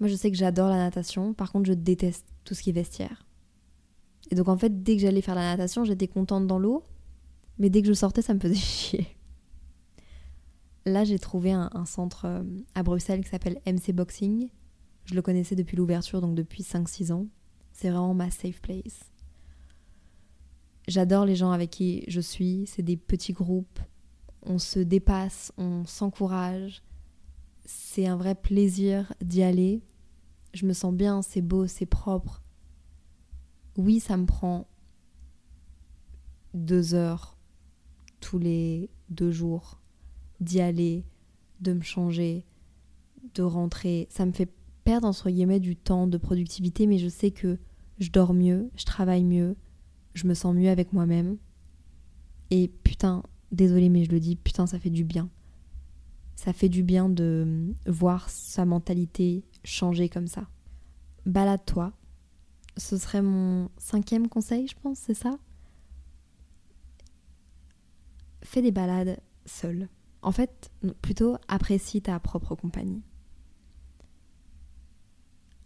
Moi, 0.00 0.08
je 0.08 0.16
sais 0.16 0.30
que 0.30 0.36
j'adore 0.36 0.68
la 0.68 0.78
natation, 0.78 1.34
par 1.34 1.52
contre, 1.52 1.68
je 1.68 1.74
déteste 1.74 2.26
tout 2.44 2.54
ce 2.54 2.62
qui 2.62 2.70
est 2.70 2.74
vestiaire. 2.74 3.26
Et 4.30 4.34
donc, 4.34 4.48
en 4.48 4.56
fait, 4.56 4.82
dès 4.82 4.96
que 4.96 5.02
j'allais 5.02 5.20
faire 5.20 5.34
la 5.34 5.56
natation, 5.56 5.84
j'étais 5.84 6.08
contente 6.08 6.46
dans 6.46 6.58
l'eau, 6.58 6.84
mais 7.58 7.68
dès 7.68 7.82
que 7.82 7.88
je 7.88 7.92
sortais, 7.92 8.22
ça 8.22 8.32
me 8.32 8.40
faisait 8.40 8.54
chier. 8.54 9.06
Là, 10.86 11.04
j'ai 11.04 11.18
trouvé 11.18 11.52
un, 11.52 11.84
centre 11.84 12.24
euh, 12.24 12.42
à 12.74 12.82
Bruxelles 12.82 13.22
qui 13.22 13.28
s'appelle 13.28 13.60
MC 13.66 13.92
Boxing. 13.92 14.48
Je 15.04 15.14
le 15.14 15.22
connaissais 15.22 15.54
depuis 15.54 15.76
l'ouverture, 15.76 16.20
donc 16.20 16.34
depuis 16.34 16.62
5-6 16.62 17.12
ans. 17.12 17.26
C'est 17.72 17.90
vraiment 17.90 18.14
ma 18.14 18.30
safe 18.30 18.60
place. 18.60 19.10
J'adore 20.88 21.26
les 21.26 21.36
gens 21.36 21.52
avec 21.52 21.70
qui 21.70 22.04
je 22.08 22.20
suis. 22.20 22.64
C'est 22.66 22.82
des 22.82 22.96
petits 22.96 23.32
groupes. 23.32 23.78
On 24.42 24.58
se 24.58 24.78
dépasse, 24.78 25.52
on 25.58 25.84
s'encourage. 25.84 26.82
C'est 27.66 28.06
un 28.06 28.16
vrai 28.16 28.34
plaisir 28.34 29.12
d'y 29.20 29.42
aller. 29.42 29.82
Je 30.52 30.66
me 30.66 30.72
sens 30.72 30.94
bien, 30.94 31.22
c'est 31.22 31.42
beau, 31.42 31.66
c'est 31.66 31.86
propre. 31.86 32.42
Oui, 33.76 34.00
ça 34.00 34.16
me 34.16 34.26
prend 34.26 34.66
deux 36.54 36.94
heures 36.94 37.36
tous 38.20 38.38
les 38.38 38.90
deux 39.08 39.30
jours 39.30 39.80
d'y 40.40 40.60
aller, 40.60 41.04
de 41.60 41.72
me 41.72 41.82
changer, 41.82 42.44
de 43.34 43.42
rentrer. 43.42 44.08
Ça 44.10 44.26
me 44.26 44.32
fait 44.32 44.50
perdre 44.84 45.06
entre 45.06 45.30
guillemets 45.30 45.60
du 45.60 45.76
temps 45.76 46.06
de 46.06 46.18
productivité, 46.18 46.86
mais 46.86 46.98
je 46.98 47.08
sais 47.08 47.30
que 47.30 47.58
je 47.98 48.10
dors 48.10 48.34
mieux, 48.34 48.70
je 48.76 48.84
travaille 48.84 49.24
mieux, 49.24 49.56
je 50.14 50.26
me 50.26 50.34
sens 50.34 50.54
mieux 50.54 50.70
avec 50.70 50.92
moi-même. 50.92 51.36
Et 52.50 52.68
putain, 52.68 53.22
désolé 53.52 53.88
mais 53.88 54.04
je 54.04 54.10
le 54.10 54.20
dis, 54.20 54.36
putain 54.36 54.66
ça 54.66 54.78
fait 54.78 54.90
du 54.90 55.04
bien. 55.04 55.28
Ça 56.34 56.52
fait 56.52 56.70
du 56.70 56.82
bien 56.82 57.08
de 57.08 57.74
voir 57.86 58.30
sa 58.30 58.64
mentalité 58.64 59.44
changer 59.64 60.08
comme 60.08 60.26
ça. 60.26 60.48
Balade-toi. 61.26 61.92
Ce 62.76 62.96
serait 62.96 63.22
mon 63.22 63.68
cinquième 63.78 64.28
conseil, 64.28 64.66
je 64.68 64.76
pense, 64.80 64.98
c'est 64.98 65.14
ça? 65.14 65.38
Fais 68.42 68.62
des 68.62 68.70
balades 68.70 69.20
seul. 69.44 69.88
En 70.22 70.32
fait, 70.32 70.70
plutôt 71.02 71.36
apprécie 71.48 72.00
ta 72.00 72.18
propre 72.20 72.54
compagnie. 72.54 73.02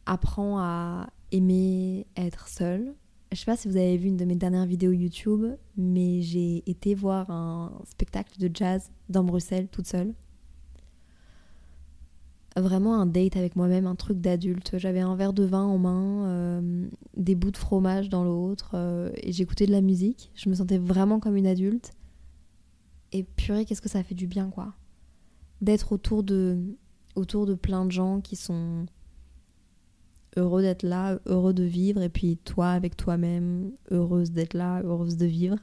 Apprends 0.06 0.58
à 0.58 1.08
aimer 1.30 2.06
être 2.16 2.48
seul. 2.48 2.94
Je 3.32 3.38
sais 3.38 3.46
pas 3.46 3.56
si 3.56 3.68
vous 3.68 3.76
avez 3.76 3.96
vu 3.96 4.08
une 4.08 4.16
de 4.16 4.24
mes 4.24 4.36
dernières 4.36 4.66
vidéos 4.66 4.92
YouTube, 4.92 5.56
mais 5.76 6.22
j'ai 6.22 6.68
été 6.70 6.94
voir 6.94 7.30
un 7.30 7.80
spectacle 7.84 8.38
de 8.38 8.50
jazz 8.52 8.90
dans 9.08 9.24
Bruxelles 9.24 9.68
toute 9.68 9.86
seule. 9.86 10.14
Vraiment 12.56 13.00
un 13.00 13.06
date 13.06 13.37
avec 13.37 13.56
moi-même, 13.56 13.87
un 13.87 13.96
truc 13.96 14.20
d'adulte. 14.20 14.78
J'avais 14.78 15.00
un 15.00 15.16
verre 15.16 15.32
de 15.32 15.42
vin 15.42 15.64
en 15.64 15.78
main, 15.78 16.26
euh, 16.26 16.87
des 17.16 17.34
bouts 17.34 17.50
de 17.50 17.56
fromage 17.56 18.08
dans 18.08 18.23
l'autre, 18.23 18.73
euh, 18.75 19.11
et 19.16 19.32
j'écoutais 19.32 19.66
de 19.66 19.73
la 19.73 19.80
musique. 19.80 20.30
Je 20.37 20.49
me 20.49 20.54
sentais 20.54 20.78
vraiment 20.78 21.18
comme 21.18 21.37
une 21.37 21.49
adulte. 21.49 21.92
Et 23.11 23.25
purée, 23.25 23.64
qu'est-ce 23.64 23.82
que 23.82 23.88
ça 23.88 24.04
fait 24.04 24.14
du 24.14 24.28
bien, 24.28 24.50
quoi. 24.50 24.73
D'être 25.62 25.90
autour 25.90 26.23
de, 26.23 26.58
autour 27.16 27.46
de 27.46 27.54
plein 27.54 27.84
de 27.87 27.90
gens 27.90 28.20
qui 28.20 28.37
sont 28.37 28.87
heureux 30.37 30.62
d'être 30.62 30.84
là, 30.84 31.18
heureux 31.26 31.54
de 31.54 31.64
vivre, 31.64 32.02
et 32.02 32.08
puis 32.08 32.37
toi 32.37 32.70
avec 32.70 32.96
toi-même, 32.96 33.73
heureuse 33.90 34.30
d'être 34.30 34.54
là, 34.54 34.80
heureuse 34.82 35.16
de 35.16 35.26
vivre. 35.26 35.56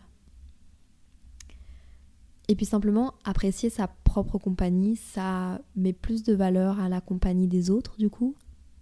Et 2.51 2.55
puis 2.55 2.65
simplement 2.65 3.13
apprécier 3.24 3.70
sa 3.70 3.88
propre 3.88 4.38
compagnie, 4.38 4.98
ça 4.98 5.62
met 5.77 5.93
plus 5.93 6.22
de 6.22 6.34
valeur 6.34 6.81
à 6.81 6.89
la 6.89 7.00
compagnie 7.00 7.48
des 7.48 7.70
autres 7.70 7.96
du 7.98 8.10
coup. 8.10 8.36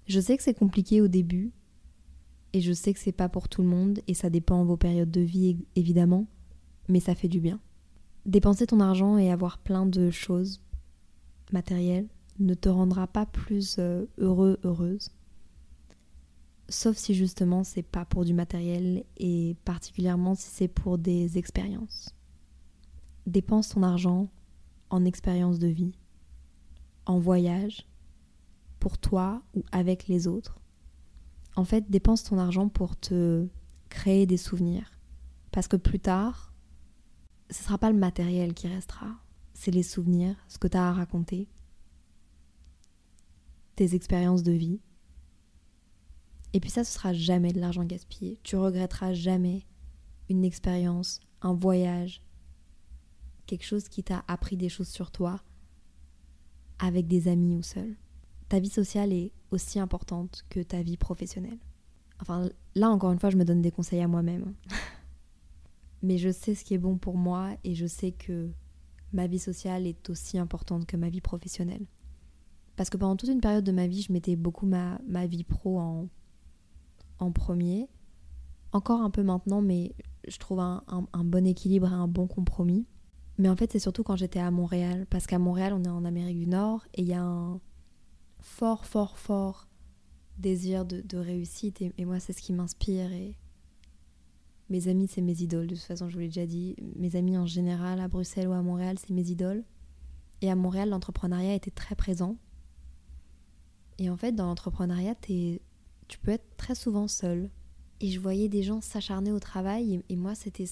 Je 0.08 0.20
sais 0.20 0.36
que 0.36 0.42
c'est 0.42 0.56
compliqué 0.56 1.02
au 1.02 1.08
début, 1.08 1.52
et 2.54 2.62
je 2.62 2.74
sais 2.74 2.96
que 2.96 3.00
c'est 3.00 3.12
pas 3.12 3.30
pour 3.30 3.48
tout 3.48 3.62
le 3.62 3.68
monde, 3.68 4.00
et 4.08 4.16
ça 4.16 4.32
dépend 4.32 4.66
vos 4.66 4.76
périodes 4.76 5.12
de 5.12 5.22
vie 5.22 5.56
évidemment, 5.76 6.26
mais 6.88 7.00
ça 7.00 7.14
fait 7.14 7.28
du 7.28 7.40
bien. 7.40 7.60
Dépenser 8.26 8.66
ton 8.66 8.80
argent 8.80 9.20
et 9.20 9.32
avoir 9.32 9.60
plein 9.60 9.86
de 9.86 10.10
choses 10.10 10.64
matérielles 11.52 12.08
ne 12.40 12.56
te 12.56 12.70
rendra 12.70 13.06
pas 13.06 13.28
plus 13.28 13.76
euh, 13.78 14.08
heureux, 14.18 14.58
heureuse. 14.64 15.12
Sauf 16.70 16.98
si 16.98 17.14
justement 17.14 17.64
c'est 17.64 17.84
pas 17.84 18.06
pour 18.06 18.26
du 18.26 18.34
matériel 18.34 19.04
et 19.18 19.56
particulièrement 19.64 20.34
si 20.34 20.50
c'est 20.50 20.68
pour 20.68 20.98
des 20.98 21.38
expériences. 21.38 22.16
Dépense 23.30 23.70
ton 23.70 23.84
argent 23.84 24.28
en 24.90 25.06
expériences 25.06 25.60
de 25.60 25.68
vie, 25.68 25.94
en 27.06 27.20
voyage, 27.20 27.88
pour 28.80 28.98
toi 28.98 29.44
ou 29.54 29.64
avec 29.72 30.08
les 30.08 30.26
autres. 30.26 30.60
En 31.56 31.64
fait, 31.64 31.92
dépense 31.92 32.24
ton 32.24 32.40
argent 32.40 32.70
pour 32.70 33.00
te 33.00 33.48
créer 33.90 34.26
des 34.26 34.38
souvenirs. 34.38 34.98
Parce 35.52 35.68
que 35.68 35.76
plus 35.76 36.00
tard, 36.00 36.56
ce 37.52 37.64
sera 37.64 37.78
pas 37.78 37.92
le 37.92 38.00
matériel 38.00 38.56
qui 38.56 38.68
restera, 38.68 39.12
c'est 39.54 39.70
les 39.70 39.84
souvenirs, 39.84 40.36
ce 40.48 40.58
que 40.58 40.68
tu 40.68 40.78
as 40.78 40.90
à 40.90 40.92
raconter, 40.92 41.48
tes 43.76 43.94
expériences 43.94 44.42
de 44.42 44.54
vie. 44.54 44.82
Et 46.54 46.60
puis 46.60 46.72
ça, 46.72 46.84
ce 46.84 46.94
sera 46.94 47.14
jamais 47.14 47.54
de 47.54 47.60
l'argent 47.60 47.84
gaspillé. 47.84 48.40
Tu 48.42 48.56
regretteras 48.56 49.14
jamais 49.14 49.68
une 50.30 50.44
expérience, 50.44 51.20
un 51.44 51.54
voyage, 51.54 52.24
quelque 53.50 53.66
chose 53.66 53.90
qui 53.90 54.04
t'a 54.04 54.24
appris 54.28 54.58
des 54.58 54.70
choses 54.70 54.88
sur 54.88 55.10
toi 55.10 55.42
avec 56.78 57.08
des 57.08 57.28
amis 57.28 57.56
ou 57.56 57.64
seul. 57.64 57.96
Ta 58.48 58.60
vie 58.60 58.70
sociale 58.70 59.12
est 59.12 59.32
aussi 59.52 59.80
importante 59.80 60.46
que 60.50 60.60
ta 60.60 60.82
vie 60.82 60.98
professionnelle. 60.98 61.58
Enfin, 62.22 62.50
là 62.76 62.90
encore 62.90 63.12
une 63.12 63.20
fois, 63.20 63.32
je 63.32 63.38
me 63.38 63.46
donne 63.46 63.62
des 63.62 63.72
conseils 63.72 64.02
à 64.02 64.08
moi-même. 64.08 64.54
mais 66.04 66.18
je 66.18 66.30
sais 66.32 66.54
ce 66.54 66.64
qui 66.64 66.76
est 66.76 66.80
bon 66.80 66.98
pour 66.98 67.18
moi 67.18 67.52
et 67.64 67.74
je 67.74 67.88
sais 67.88 68.12
que 68.12 68.50
ma 69.14 69.26
vie 69.26 69.40
sociale 69.40 69.88
est 69.88 70.10
aussi 70.10 70.38
importante 70.38 70.86
que 70.86 70.96
ma 70.96 71.10
vie 71.10 71.22
professionnelle. 71.22 71.86
Parce 72.76 72.90
que 72.90 72.98
pendant 72.98 73.16
toute 73.16 73.30
une 73.30 73.42
période 73.42 73.66
de 73.66 73.72
ma 73.72 73.88
vie, 73.88 74.04
je 74.04 74.14
mettais 74.14 74.36
beaucoup 74.36 74.66
ma, 74.66 75.00
ma 75.08 75.26
vie 75.26 75.44
pro 75.44 75.80
en, 75.80 76.08
en 77.18 77.32
premier. 77.32 77.90
Encore 78.72 79.02
un 79.02 79.10
peu 79.10 79.24
maintenant, 79.24 79.62
mais 79.62 79.96
je 80.28 80.38
trouve 80.38 80.60
un, 80.60 80.84
un, 80.88 81.24
bon 81.24 81.46
équilibre 81.48 81.90
et 81.90 81.96
un 81.96 82.08
bon 82.08 82.28
compromis. 82.28 82.86
Mais 83.40 83.50
en 83.50 83.56
fait, 83.56 83.72
c'est 83.72 83.80
surtout 83.80 84.04
quand 84.04 84.16
j'étais 84.16 84.40
à 84.40 84.52
Montréal. 84.52 85.08
Parce 85.10 85.26
qu'à 85.26 85.40
Montréal, 85.40 85.74
on 85.74 85.84
est 85.84 85.90
en 85.90 86.06
Amérique 86.06 86.38
du 86.38 86.48
Nord 86.48 86.86
et 86.94 87.02
il 87.02 87.08
y 87.08 87.14
a 87.14 87.24
un 87.24 87.60
fort, 88.40 88.86
fort, 88.86 89.18
fort 89.18 89.68
désir 90.38 90.86
de, 90.86 91.18
réussite. 91.18 91.82
Et, 91.82 91.92
et 91.98 92.06
moi, 92.06 92.20
c'est 92.20 92.34
ce 92.34 92.42
qui 92.42 92.54
m'inspire. 92.54 93.12
Et, 93.12 93.36
mes 94.70 94.88
amis, 94.88 95.08
c'est 95.08 95.22
mes 95.22 95.42
idoles, 95.42 95.66
de 95.66 95.76
toute 95.76 95.84
façon, 95.84 96.10
je 96.10 96.14
vous 96.14 96.20
l'ai 96.20 96.28
déjà 96.28 96.46
dit. 96.46 96.76
Mes 96.96 97.16
amis 97.16 97.38
en 97.38 97.48
général, 97.48 98.00
à 98.00 98.08
Bruxelles 98.08 98.48
ou 98.48 98.54
à 98.54 98.62
Montréal, 98.62 98.98
c'est 99.00 99.10
mes 99.12 99.32
idoles. 99.32 99.64
Et 100.42 100.52
à 100.52 100.56
Montréal, 100.56 100.90
l'entrepreneuriat 100.90 101.56
était 101.56 101.72
très 101.72 101.96
présent. 101.96 102.38
Et 103.98 104.10
en 104.10 104.16
fait, 104.16 104.34
dans 104.34 104.46
l'entrepreneuriat, 104.46 105.16
tu 105.16 106.20
peux 106.22 106.32
être 106.32 106.56
très 106.56 106.76
souvent 106.76 107.08
seul. 107.08 107.50
Et 108.00 108.12
je 108.12 108.20
voyais 108.20 108.48
des 108.48 108.62
gens 108.62 108.80
s'acharner 108.80 109.32
au 109.32 109.40
travail. 109.40 110.04
Et, 110.08 110.16
moi, 110.16 110.36
c'était 110.36 110.68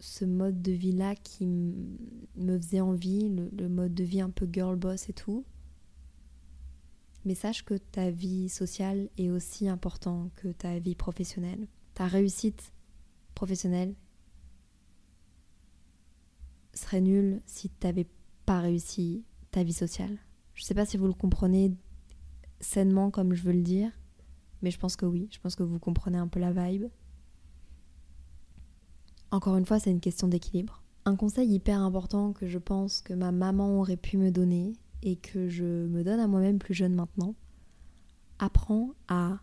ce 0.00 0.24
mode 0.24 0.62
de 0.62 0.72
vie-là 0.72 1.14
qui 1.14 1.46
me 1.46 2.58
faisait 2.58 2.80
envie, 2.80 3.28
le, 3.28 3.68
mode 3.68 3.94
de 3.94 4.02
vie 4.02 4.22
un 4.22 4.30
peu 4.30 4.48
girl 4.50 4.76
boss 4.76 5.08
et 5.08 5.12
tout. 5.12 5.44
Mais 7.26 7.34
sache 7.34 7.64
que 7.64 7.74
ta 7.74 8.10
vie 8.10 8.48
sociale 8.48 9.10
est 9.18 9.28
aussi 9.28 9.68
importante 9.68 10.32
que 10.36 10.48
ta 10.48 10.78
vie 10.78 10.94
professionnelle. 10.94 11.68
Ta 11.92 12.06
réussite 12.06 12.72
professionnel 13.34 13.94
serait 16.72 17.02
nul 17.02 17.42
si 17.44 17.68
tu 17.68 17.86
n'avais 17.86 18.06
pas 18.46 18.60
réussi 18.60 19.22
ta 19.50 19.62
vie 19.62 19.74
sociale. 19.74 20.18
Je 20.54 20.64
sais 20.64 20.74
pas 20.74 20.86
si 20.86 20.96
vous 20.96 21.06
le 21.06 21.12
comprenez 21.12 21.74
sainement 22.60 23.10
comme 23.10 23.34
je 23.34 23.42
veux 23.42 23.52
le 23.52 23.62
dire, 23.62 23.90
mais 24.62 24.70
je 24.70 24.78
pense 24.78 24.96
que 24.96 25.06
oui, 25.06 25.28
je 25.30 25.38
pense 25.40 25.56
que 25.56 25.62
vous 25.62 25.78
comprenez 25.78 26.18
un 26.18 26.28
peu 26.28 26.40
la 26.40 26.52
vibe. 26.52 26.86
Encore 29.30 29.56
une 29.56 29.66
fois, 29.66 29.78
c'est 29.78 29.90
une 29.90 30.00
question 30.00 30.28
d'équilibre. 30.28 30.82
Un 31.04 31.16
conseil 31.16 31.48
hyper 31.48 31.80
important 31.80 32.32
que 32.32 32.46
je 32.46 32.58
pense 32.58 33.00
que 33.00 33.14
ma 33.14 33.32
maman 33.32 33.78
aurait 33.78 33.96
pu 33.96 34.16
me 34.16 34.30
donner 34.30 34.74
et 35.02 35.16
que 35.16 35.48
je 35.48 35.64
me 35.64 36.02
donne 36.02 36.20
à 36.20 36.26
moi-même 36.26 36.58
plus 36.58 36.74
jeune 36.74 36.94
maintenant, 36.94 37.34
apprends 38.38 38.90
à 39.08 39.40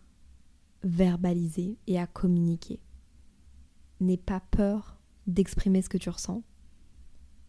verbaliser 0.83 1.77
et 1.87 1.99
à 1.99 2.05
communiquer 2.05 2.79
n'aie 3.99 4.17
pas 4.17 4.39
peur 4.51 4.97
d'exprimer 5.25 5.81
ce 5.81 5.89
que 5.89 5.97
tu 5.97 6.09
ressens. 6.09 6.43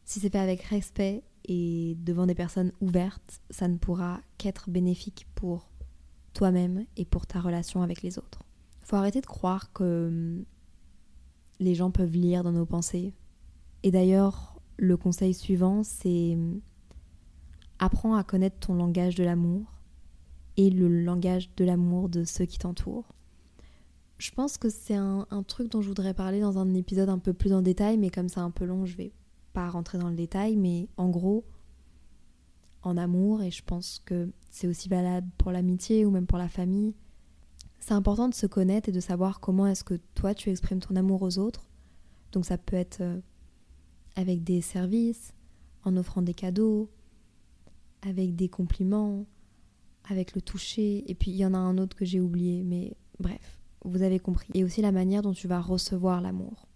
Si 0.05 0.21
c'est 0.21 0.31
fait 0.31 0.39
avec 0.39 0.63
respect 0.63 1.23
et 1.45 1.97
devant 2.01 2.27
des 2.27 2.35
personnes 2.35 2.73
ouvertes, 2.81 3.43
ça 3.51 3.69
ne 3.69 3.77
pourra 3.77 4.21
qu'être 4.39 4.71
bénéfique 4.71 5.27
pour 5.35 5.71
toi-même 6.33 6.87
et 6.97 7.05
pour 7.05 7.27
ta 7.27 7.41
relation 7.41 7.83
avec 7.83 8.03
les 8.03 8.19
autres. 8.19 8.43
Faut 8.83 8.97
arrêter 8.97 9.21
de 9.21 9.27
croire 9.27 9.73
que 9.73 10.09
hum, 10.09 10.45
les 11.61 11.75
gens 11.75 11.91
peuvent 11.91 12.15
lire 12.15 12.43
dans 12.45 12.53
nos 12.53 12.67
pensées. 12.67 13.13
Et 13.83 13.91
d'ailleurs, 13.91 14.61
le 14.77 14.97
conseil 14.97 15.35
suivant, 15.35 15.83
c'est 15.83 16.37
apprends 17.79 18.15
à 18.15 18.25
connaître 18.25 18.59
ton 18.59 18.75
langage 18.75 19.15
de 19.15 19.25
l'amour 19.25 19.79
et 20.57 20.71
le 20.71 20.89
langage 20.89 21.55
de 21.57 21.65
l'amour 21.65 22.09
de 22.09 22.25
ceux 22.25 22.45
qui 22.45 22.59
t'entourent. 22.59 23.15
Je 24.19 24.33
pense 24.33 24.59
que 24.59 24.69
c'est 24.69 24.97
un, 24.97 25.27
truc 25.47 25.71
dont 25.71 25.81
je 25.81 25.89
voudrais 25.89 26.15
parler 26.15 26.41
dans 26.41 26.59
un 26.59 26.75
épisode 26.75 27.09
un 27.09 27.21
peu 27.21 27.33
plus 27.33 27.53
en 27.53 27.63
détail, 27.63 27.99
mais 27.99 28.11
comme 28.11 28.29
c'est 28.29 28.41
un 28.41 28.51
peu 28.51 28.65
long, 28.65 28.85
je 28.85 28.97
vais 28.97 29.13
pas 29.53 29.71
rentrer 29.71 29.99
dans 29.99 30.09
le 30.09 30.17
détail, 30.17 30.57
mais 30.57 30.89
en 30.97 31.09
gros, 31.09 31.45
en 32.83 32.97
amour, 32.97 33.43
et 33.43 33.53
je 33.53 33.63
pense 33.63 34.01
que 34.05 34.29
c'est 34.51 34.67
aussi 34.67 34.89
valable 34.89 35.29
pour 35.39 35.53
l'amitié 35.53 36.05
ou 36.05 36.11
même 36.11 36.27
pour 36.27 36.39
la 36.39 36.49
famille, 36.49 36.95
c'est 37.79 37.95
important 37.95 38.29
de 38.29 38.35
se 38.35 38.47
connaître 38.47 38.89
et 38.89 38.93
de 38.93 39.01
savoir 39.01 39.41
comment 39.41 39.67
est-ce 39.67 39.85
que 39.85 39.99
toi 40.15 40.35
tu 40.35 40.51
exprimes 40.51 40.81
ton 40.81 40.97
amour 40.97 41.23
aux 41.23 41.39
autres. 41.39 41.69
Donc 42.33 42.45
ça 42.45 42.59
peut 42.59 42.77
être 42.77 43.01
euh, 43.01 43.21
avec 44.17 44.45
des 44.45 44.61
services, 44.61 45.33
en 45.85 45.97
offrant 45.97 46.23
des 46.23 46.35
cadeaux, 46.35 46.91
avec 48.03 48.35
des 48.35 48.49
compliments, 48.49 49.27
avec 50.05 50.35
le 50.35 50.41
toucher, 50.41 51.11
et 51.11 51.15
puis 51.15 51.31
il 51.31 51.37
y 51.37 51.47
en 51.47 51.55
a 51.55 51.59
un 51.59 51.79
autre 51.79 51.97
que 51.97 52.05
j'ai 52.05 52.21
oublié, 52.21 52.63
mais 52.65 52.97
bref, 53.19 53.61
vous 53.85 54.03
avez 54.03 54.19
compris. 54.19 54.49
Et 54.55 54.65
aussi 54.65 54.83
la 54.83 54.93
manière 54.93 55.23
dont 55.23 55.33
tu 55.33 55.49
vas 55.49 55.61
recevoir 55.61 56.21
l'amour. 56.21 56.67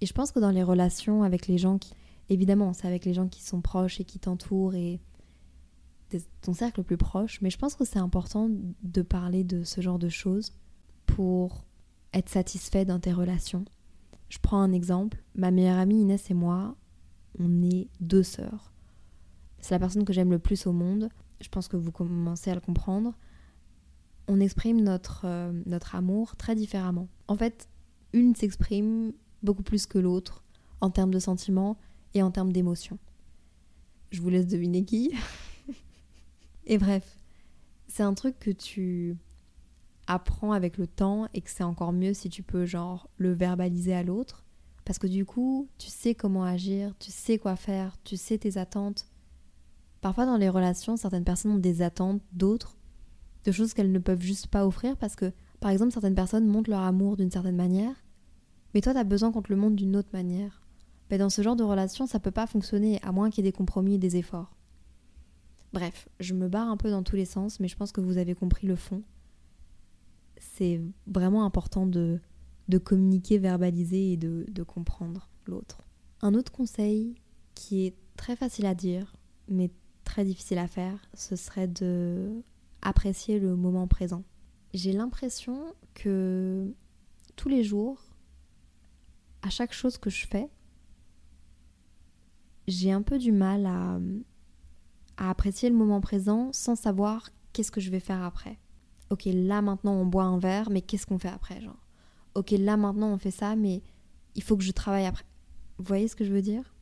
Et 0.00 0.06
je 0.06 0.12
pense 0.12 0.32
que 0.32 0.40
dans 0.40 0.50
les 0.50 0.62
relations 0.62 1.22
avec 1.22 1.46
les 1.46 1.58
gens 1.58 1.78
qui... 1.78 1.92
Évidemment, 2.28 2.72
c'est 2.72 2.88
avec 2.88 3.04
les 3.04 3.14
gens 3.14 3.28
qui 3.28 3.42
sont 3.44 3.60
proches 3.60 4.00
et 4.00 4.04
qui 4.04 4.18
t'entourent 4.18 4.74
et 4.74 5.00
ton 6.40 6.52
cercle 6.52 6.80
le 6.80 6.84
plus 6.84 6.96
proche, 6.96 7.40
mais 7.40 7.50
je 7.50 7.58
pense 7.58 7.74
que 7.74 7.84
c'est 7.84 7.98
important 7.98 8.48
de 8.82 9.02
parler 9.02 9.44
de 9.44 9.64
ce 9.64 9.80
genre 9.80 9.98
de 9.98 10.08
choses 10.08 10.52
pour 11.06 11.64
être 12.12 12.28
satisfait 12.28 12.84
dans 12.84 12.98
tes 12.98 13.12
relations. 13.12 13.64
Je 14.28 14.38
prends 14.38 14.60
un 14.60 14.72
exemple, 14.72 15.22
ma 15.34 15.50
meilleure 15.50 15.78
amie 15.78 16.00
Inès 16.00 16.30
et 16.30 16.34
moi, 16.34 16.76
on 17.38 17.62
est 17.62 17.88
deux 18.00 18.22
sœurs. 18.22 18.72
C'est 19.60 19.74
la 19.74 19.78
personne 19.78 20.04
que 20.04 20.12
j'aime 20.12 20.30
le 20.30 20.38
plus 20.38 20.66
au 20.66 20.72
monde. 20.72 21.08
Je 21.40 21.48
pense 21.48 21.68
que 21.68 21.76
vous 21.76 21.92
commencez 21.92 22.50
à 22.50 22.54
le 22.54 22.60
comprendre. 22.60 23.14
On 24.28 24.40
exprime 24.40 24.80
notre, 24.80 25.22
euh, 25.24 25.52
notre 25.66 25.94
amour 25.94 26.36
très 26.36 26.54
différemment. 26.54 27.08
En 27.28 27.36
fait, 27.36 27.68
une 28.12 28.34
s'exprime 28.34 29.12
beaucoup 29.42 29.62
plus 29.62 29.86
que 29.86 29.98
l'autre 29.98 30.44
en 30.80 30.90
termes 30.90 31.12
de 31.12 31.18
sentiments 31.18 31.76
et 32.14 32.22
en 32.22 32.30
termes 32.30 32.52
d'émotions. 32.52 32.98
Je 34.10 34.20
vous 34.20 34.30
laisse 34.30 34.46
deviner 34.46 34.84
qui. 34.84 35.12
et 36.66 36.78
bref, 36.78 37.18
c'est 37.88 38.02
un 38.02 38.14
truc 38.14 38.38
que 38.38 38.50
tu 38.50 39.16
apprends 40.06 40.52
avec 40.52 40.78
le 40.78 40.86
temps 40.86 41.28
et 41.34 41.40
que 41.40 41.50
c'est 41.50 41.64
encore 41.64 41.92
mieux 41.92 42.14
si 42.14 42.28
tu 42.28 42.42
peux 42.42 42.64
genre 42.64 43.08
le 43.16 43.32
verbaliser 43.32 43.94
à 43.94 44.02
l'autre 44.02 44.44
parce 44.84 45.00
que 45.00 45.08
du 45.08 45.24
coup, 45.24 45.68
tu 45.78 45.88
sais 45.88 46.14
comment 46.14 46.44
agir, 46.44 46.94
tu 47.00 47.10
sais 47.10 47.38
quoi 47.38 47.56
faire, 47.56 47.96
tu 48.04 48.16
sais 48.16 48.38
tes 48.38 48.56
attentes 48.56 49.08
Parfois 50.00 50.26
dans 50.26 50.36
les 50.36 50.48
relations, 50.48 50.96
certaines 50.96 51.24
personnes 51.24 51.52
ont 51.52 51.58
des 51.58 51.82
attentes 51.82 52.22
d'autres, 52.32 52.76
de 53.44 53.50
choses 53.50 53.74
qu'elles 53.74 53.90
ne 53.90 53.98
peuvent 53.98 54.22
juste 54.22 54.46
pas 54.46 54.64
offrir 54.64 54.96
parce 54.96 55.16
que, 55.16 55.32
par 55.58 55.72
exemple, 55.72 55.92
certaines 55.92 56.14
personnes 56.14 56.46
montrent 56.46 56.70
leur 56.70 56.82
amour 56.82 57.16
d'une 57.16 57.32
certaine 57.32 57.56
manière, 57.56 58.04
mais 58.72 58.80
toi, 58.80 58.92
tu 58.92 58.98
as 59.00 59.04
besoin 59.04 59.32
qu'on 59.32 59.42
te 59.42 59.52
le 59.52 59.58
montre 59.58 59.74
d'une 59.74 59.96
autre 59.96 60.10
manière. 60.12 60.62
Mais 61.10 61.18
dans 61.18 61.30
ce 61.30 61.42
genre 61.42 61.56
de 61.56 61.64
relation, 61.64 62.06
ça 62.06 62.20
peut 62.20 62.30
pas 62.30 62.46
fonctionner 62.46 63.00
à 63.02 63.10
moins 63.10 63.30
qu'il 63.30 63.44
y 63.44 63.48
ait 63.48 63.50
des 63.50 63.56
compromis 63.56 63.94
et 63.94 63.98
des 63.98 64.16
efforts. 64.16 64.55
Bref, 65.76 66.08
je 66.20 66.32
me 66.32 66.48
barre 66.48 66.70
un 66.70 66.78
peu 66.78 66.88
dans 66.88 67.02
tous 67.02 67.16
les 67.16 67.26
sens, 67.26 67.60
mais 67.60 67.68
je 67.68 67.76
pense 67.76 67.92
que 67.92 68.00
vous 68.00 68.16
avez 68.16 68.34
compris 68.34 68.66
le 68.66 68.76
fond. 68.76 69.02
C'est 70.38 70.80
vraiment 71.06 71.44
important 71.44 71.86
de, 71.86 72.18
communiquer, 72.82 73.36
verbaliser 73.36 74.12
et 74.12 74.16
de, 74.16 74.46
de 74.48 74.62
comprendre 74.62 75.28
l'autre. 75.44 75.82
Un 76.22 76.32
autre 76.32 76.50
conseil 76.50 77.16
qui 77.54 77.84
est 77.84 77.94
très 78.16 78.36
facile 78.36 78.64
à 78.64 78.74
dire, 78.74 79.16
mais 79.48 79.70
très 80.04 80.24
difficile 80.24 80.56
à 80.56 80.66
faire, 80.66 80.98
ce 81.12 81.36
serait 81.36 81.68
de 81.68 82.42
apprécier 82.80 83.38
le 83.38 83.54
moment 83.54 83.86
présent. 83.86 84.24
J'ai 84.72 84.92
l'impression 84.92 85.74
que 85.92 86.72
tous 87.36 87.50
les 87.50 87.62
jours, 87.62 88.02
à 89.42 89.50
chaque 89.50 89.74
chose 89.74 89.98
que 89.98 90.08
je 90.08 90.26
fais, 90.26 90.48
j'ai 92.66 92.92
un 92.92 93.02
peu 93.02 93.18
du 93.18 93.30
mal 93.30 93.66
à, 93.66 93.98
à 95.16 95.30
apprécier 95.30 95.70
le 95.70 95.76
moment 95.76 96.00
présent 96.00 96.50
sans 96.52 96.76
savoir 96.76 97.30
qu'est-ce 97.52 97.70
que 97.70 97.80
je 97.80 97.90
vais 97.90 98.00
faire 98.00 98.22
après. 98.22 98.58
Ok, 99.10 99.22
là 99.26 99.62
maintenant 99.62 99.94
on 99.94 100.06
boit 100.06 100.24
un 100.24 100.38
verre, 100.38 100.70
mais 100.70 100.82
qu'est-ce 100.82 101.06
qu'on 101.06 101.18
fait 101.18 101.28
après 101.28 101.60
genre? 101.60 101.86
Ok, 102.34 102.50
là 102.50 102.76
maintenant 102.76 103.12
on 103.12 103.18
fait 103.18 103.30
ça, 103.30 103.56
mais 103.56 103.82
il 104.34 104.42
faut 104.42 104.56
que 104.56 104.64
je 104.64 104.72
travaille 104.72 105.06
après. 105.06 105.24
Vous 105.78 105.84
voyez 105.84 106.08
ce 106.08 106.16
que 106.16 106.24
je 106.24 106.32
veux 106.32 106.42
dire? 106.42 106.74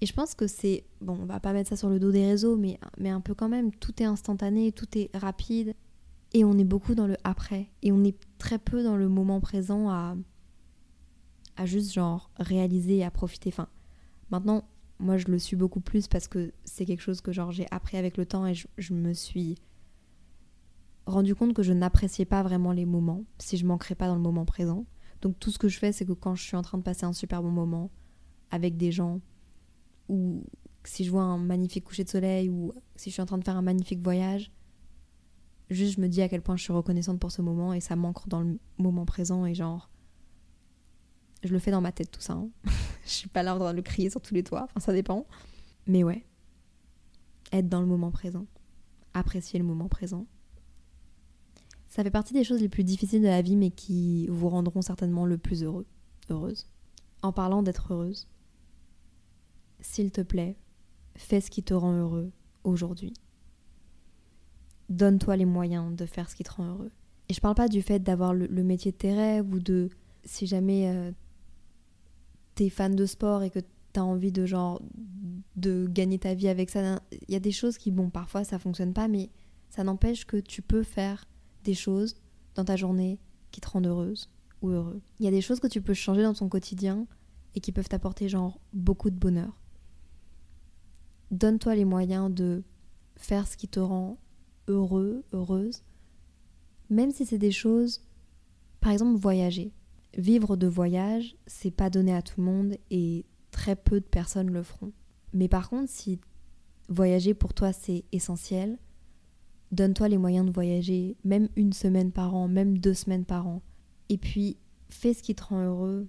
Et 0.00 0.06
je 0.06 0.12
pense 0.12 0.34
que 0.34 0.46
c'est, 0.46 0.84
bon, 1.00 1.18
on 1.22 1.24
va 1.24 1.40
pas 1.40 1.52
mettre 1.52 1.70
ça 1.70 1.76
sur 1.76 1.88
le 1.88 1.98
dos 1.98 2.12
des 2.12 2.26
réseaux, 2.26 2.56
mais, 2.56 2.78
mais 2.98 3.08
un 3.08 3.20
peu 3.22 3.34
quand 3.34 3.48
même, 3.48 3.72
tout 3.72 4.02
est 4.02 4.06
instantané, 4.06 4.70
tout 4.70 4.98
est 4.98 5.10
rapide, 5.16 5.74
et 6.34 6.44
on 6.44 6.58
est 6.58 6.64
beaucoup 6.64 6.94
dans 6.94 7.06
le 7.06 7.16
après, 7.24 7.70
et 7.82 7.92
on 7.92 8.04
est 8.04 8.18
très 8.36 8.58
peu 8.58 8.82
dans 8.82 8.96
le 8.96 9.08
moment 9.08 9.40
présent 9.40 9.88
à, 9.88 10.14
à 11.56 11.64
juste 11.64 11.94
genre 11.94 12.30
réaliser 12.36 12.98
et 12.98 13.04
à 13.04 13.10
profiter. 13.10 13.48
Enfin, 13.48 13.68
maintenant, 14.30 14.68
moi 14.98 15.16
je 15.16 15.26
le 15.26 15.38
suis 15.38 15.56
beaucoup 15.56 15.80
plus 15.80 16.08
parce 16.08 16.28
que 16.28 16.52
c'est 16.64 16.86
quelque 16.86 17.02
chose 17.02 17.20
que 17.20 17.32
genre 17.32 17.52
j'ai 17.52 17.66
appris 17.70 17.96
avec 17.96 18.16
le 18.16 18.26
temps 18.26 18.46
et 18.46 18.54
je, 18.54 18.94
me 18.94 19.12
suis 19.12 19.56
rendu 21.06 21.34
compte 21.34 21.54
que 21.54 21.62
je 21.62 21.72
n'appréciais 21.72 22.24
pas 22.24 22.42
vraiment 22.42 22.72
les 22.72 22.86
moments 22.86 23.24
si 23.38 23.56
je 23.56 23.66
manquerais 23.66 23.94
pas 23.94 24.06
dans 24.06 24.16
le 24.16 24.22
moment 24.22 24.44
présent. 24.44 24.86
Donc 25.22 25.38
tout 25.38 25.50
ce 25.50 25.58
que 25.58 25.68
je 25.68 25.78
fais, 25.78 25.92
c'est 25.92 26.04
que 26.04 26.12
quand 26.12 26.34
je 26.34 26.42
suis 26.42 26.56
en 26.56 26.62
train 26.62 26.78
de 26.78 26.82
passer 26.82 27.04
un 27.04 27.12
super 27.12 27.42
bon 27.42 27.50
moment 27.50 27.90
avec 28.50 28.76
des 28.76 28.92
gens, 28.92 29.20
ou 30.08 30.44
si 30.84 31.04
je 31.04 31.10
vois 31.10 31.22
un 31.22 31.38
magnifique 31.38 31.84
coucher 31.84 32.04
de 32.04 32.08
soleil 32.08 32.48
ou 32.48 32.72
si 32.94 33.10
je 33.10 33.14
suis 33.14 33.22
en 33.22 33.26
train 33.26 33.38
de 33.38 33.44
faire 33.44 33.56
un 33.56 33.62
magnifique 33.62 34.02
voyage, 34.02 34.52
juste 35.70 35.96
je 35.96 36.00
me 36.00 36.08
dis 36.08 36.22
à 36.22 36.28
quel 36.28 36.42
point 36.42 36.56
je 36.56 36.62
suis 36.62 36.72
reconnaissante 36.72 37.18
pour 37.18 37.32
ce 37.32 37.42
moment 37.42 37.72
et 37.72 37.80
ça 37.80 37.96
m'ancre 37.96 38.28
dans 38.28 38.40
le 38.40 38.58
moment 38.78 39.04
présent 39.04 39.46
et 39.46 39.54
genre 39.54 39.90
je 41.46 41.52
le 41.52 41.58
fais 41.58 41.70
dans 41.70 41.80
ma 41.80 41.92
tête 41.92 42.10
tout 42.10 42.20
ça. 42.20 42.34
Hein. 42.34 42.48
je 43.04 43.10
suis 43.10 43.28
pas 43.28 43.42
là 43.42 43.56
en 43.56 43.72
le 43.72 43.82
crier 43.82 44.10
sur 44.10 44.20
tous 44.20 44.34
les 44.34 44.42
toits, 44.42 44.64
enfin 44.64 44.80
ça 44.80 44.92
dépend. 44.92 45.26
Mais 45.86 46.04
ouais, 46.04 46.24
être 47.52 47.68
dans 47.68 47.80
le 47.80 47.86
moment 47.86 48.10
présent, 48.10 48.46
apprécier 49.14 49.58
le 49.58 49.64
moment 49.64 49.88
présent. 49.88 50.26
Ça 51.88 52.02
fait 52.02 52.10
partie 52.10 52.34
des 52.34 52.44
choses 52.44 52.60
les 52.60 52.68
plus 52.68 52.84
difficiles 52.84 53.22
de 53.22 53.28
la 53.28 53.40
vie 53.40 53.56
mais 53.56 53.70
qui 53.70 54.26
vous 54.28 54.48
rendront 54.48 54.82
certainement 54.82 55.24
le 55.24 55.38
plus 55.38 55.62
heureux, 55.62 55.86
heureuse. 56.28 56.66
En 57.22 57.32
parlant 57.32 57.62
d'être 57.62 57.92
heureuse, 57.92 58.28
s'il 59.80 60.10
te 60.10 60.20
plaît, 60.20 60.56
fais 61.14 61.40
ce 61.40 61.50
qui 61.50 61.62
te 61.62 61.74
rend 61.74 61.92
heureux 61.92 62.30
aujourd'hui. 62.64 63.14
Donne-toi 64.88 65.36
les 65.36 65.44
moyens 65.44 65.96
de 65.96 66.06
faire 66.06 66.28
ce 66.28 66.36
qui 66.36 66.44
te 66.44 66.52
rend 66.52 66.66
heureux. 66.66 66.90
Et 67.28 67.34
je 67.34 67.40
parle 67.40 67.54
pas 67.54 67.68
du 67.68 67.82
fait 67.82 68.00
d'avoir 68.00 68.34
le, 68.34 68.48
métier 68.62 68.92
de 68.92 68.96
tes 68.96 69.14
rêves 69.14 69.52
ou 69.52 69.58
de 69.58 69.88
si 70.24 70.46
jamais 70.46 70.88
euh, 70.88 71.12
t'es 72.56 72.68
fan 72.68 72.96
de 72.96 73.06
sport 73.06 73.44
et 73.44 73.50
que 73.50 73.60
t'as 73.92 74.00
envie 74.02 74.32
de 74.32 74.44
genre 74.44 74.82
de 75.54 75.86
gagner 75.88 76.18
ta 76.18 76.34
vie 76.34 76.48
avec 76.48 76.70
ça. 76.70 77.00
Il 77.28 77.32
y 77.32 77.36
a 77.36 77.40
des 77.40 77.52
choses 77.52 77.78
qui, 77.78 77.92
bon, 77.92 78.10
parfois 78.10 78.42
ça 78.42 78.58
fonctionne 78.58 78.92
pas, 78.92 79.06
mais 79.06 79.30
ça 79.70 79.84
n'empêche 79.84 80.26
que 80.26 80.36
tu 80.36 80.60
peux 80.60 80.82
faire 80.82 81.28
des 81.62 81.74
choses 81.74 82.16
dans 82.56 82.64
ta 82.64 82.74
journée 82.74 83.20
qui 83.52 83.60
te 83.60 83.68
rendent 83.68 83.86
heureuse 83.86 84.28
ou 84.60 84.70
heureux. 84.70 85.00
Il 85.20 85.24
y 85.24 85.28
a 85.28 85.30
des 85.30 85.40
choses 85.40 85.60
que 85.60 85.68
tu 85.68 85.80
peux 85.80 85.94
changer 85.94 86.24
dans 86.24 86.34
ton 86.34 86.48
quotidien 86.48 87.06
et 87.54 87.60
qui 87.60 87.70
peuvent 87.70 87.88
t'apporter 87.88 88.28
genre 88.28 88.58
beaucoup 88.72 89.10
de 89.10 89.16
bonheur 89.16 89.56
donne-toi 91.30 91.74
les 91.74 91.84
moyens 91.84 92.32
de 92.32 92.62
faire 93.16 93.46
ce 93.46 93.56
qui 93.56 93.68
te 93.68 93.80
rend 93.80 94.18
heureux, 94.68 95.24
heureuse, 95.32 95.82
même 96.90 97.10
si 97.10 97.26
c'est 97.26 97.38
des 97.38 97.52
choses, 97.52 98.02
par 98.80 98.92
exemple 98.92 99.18
voyager. 99.18 99.72
Vivre 100.16 100.56
de 100.56 100.66
voyage, 100.66 101.36
c'est 101.46 101.70
pas 101.70 101.90
donné 101.90 102.14
à 102.14 102.22
tout 102.22 102.40
le 102.40 102.46
monde 102.46 102.76
et 102.90 103.26
très 103.50 103.76
peu 103.76 104.00
de 104.00 104.06
personnes 104.06 104.50
le 104.50 104.62
feront. 104.62 104.92
Mais 105.34 105.48
par 105.48 105.68
contre, 105.68 105.90
si 105.90 106.18
voyager 106.88 107.34
pour 107.34 107.52
toi 107.52 107.72
c'est 107.72 108.04
essentiel, 108.12 108.78
donne-toi 109.72 110.08
les 110.08 110.16
moyens 110.16 110.46
de 110.46 110.52
voyager, 110.52 111.16
même 111.24 111.48
une 111.56 111.72
semaine 111.72 112.12
par 112.12 112.34
an, 112.34 112.48
même 112.48 112.78
deux 112.78 112.94
semaines 112.94 113.24
par 113.26 113.46
an. 113.46 113.60
Et 114.08 114.16
puis, 114.16 114.56
fais 114.88 115.12
ce 115.12 115.22
qui 115.22 115.34
te 115.34 115.44
rend 115.44 115.62
heureux 115.62 116.08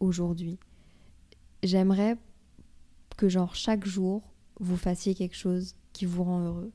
aujourd'hui. 0.00 0.58
J'aimerais 1.62 2.16
que 3.16 3.28
genre 3.28 3.54
chaque 3.54 3.86
jour, 3.86 4.32
vous 4.58 4.76
fassiez 4.76 5.14
quelque 5.14 5.36
chose 5.36 5.76
qui 5.92 6.06
vous 6.06 6.24
rend 6.24 6.40
heureux, 6.40 6.72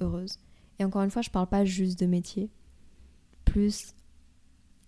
heureuse. 0.00 0.38
Et 0.78 0.84
encore 0.84 1.02
une 1.02 1.10
fois, 1.10 1.22
je 1.22 1.30
parle 1.30 1.48
pas 1.48 1.64
juste 1.64 1.98
de 1.98 2.06
métier, 2.06 2.50
plus 3.44 3.94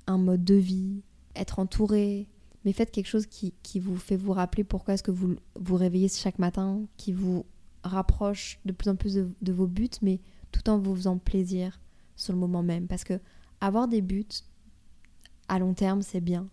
un 0.08 0.18
mode 0.18 0.42
de 0.42 0.54
vie, 0.54 1.02
être 1.36 1.60
entouré, 1.60 2.28
mais 2.64 2.72
faites 2.72 2.90
quelque 2.90 3.06
chose 3.06 3.26
qui, 3.26 3.52
vous 3.78 3.96
fait 3.96 4.16
vous 4.16 4.32
rappeler 4.32 4.64
pourquoi 4.64 4.94
est-ce 4.94 5.02
que 5.02 5.10
vous 5.10 5.36
vous 5.54 5.76
réveillez 5.76 6.08
chaque 6.08 6.38
matin, 6.38 6.82
qui 6.96 7.12
vous 7.12 7.46
rapproche 7.84 8.58
de 8.64 8.72
plus 8.72 8.90
en 8.90 8.96
plus 8.96 9.14
de, 9.14 9.52
vos 9.52 9.66
buts, 9.66 9.88
mais 10.02 10.20
tout 10.50 10.68
en 10.68 10.78
vous 10.78 10.94
faisant 10.96 11.18
plaisir 11.18 11.80
sur 12.16 12.32
le 12.32 12.38
moment 12.38 12.62
même. 12.62 12.88
Parce 12.88 13.04
que 13.04 13.20
avoir 13.60 13.86
des 13.86 14.00
buts 14.00 14.26
à 15.48 15.58
long 15.58 15.74
terme, 15.74 16.02
c'est 16.02 16.20
bien. 16.20 16.48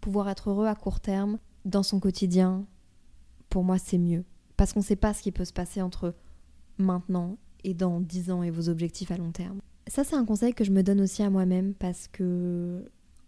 Pouvoir 0.00 0.28
être 0.28 0.50
heureux 0.50 0.66
à 0.66 0.74
court 0.74 1.00
terme, 1.00 1.38
dans 1.64 1.82
son 1.82 2.00
quotidien, 2.00 2.66
pour 3.48 3.64
moi, 3.64 3.78
c'est 3.78 3.98
mieux. 3.98 4.24
Parce 4.56 4.72
qu'on 4.72 4.80
ne 4.80 4.84
sait 4.84 4.96
pas 4.96 5.14
ce 5.14 5.22
qui 5.22 5.32
peut 5.32 5.44
se 5.44 5.52
passer 5.52 5.82
entre 5.82 6.14
maintenant 6.78 7.38
et 7.64 7.74
dans 7.74 8.00
10 8.00 8.30
ans 8.30 8.42
et 8.42 8.50
vos 8.50 8.68
objectifs 8.68 9.10
à 9.10 9.16
long 9.16 9.32
terme. 9.32 9.60
Ça, 9.88 10.04
c'est 10.04 10.16
un 10.16 10.24
conseil 10.24 10.54
que 10.54 10.64
je 10.64 10.70
me 10.70 10.82
donne 10.82 11.00
aussi 11.00 11.22
à 11.22 11.30
moi-même 11.30 11.74
parce 11.74 12.08
que 12.08 12.84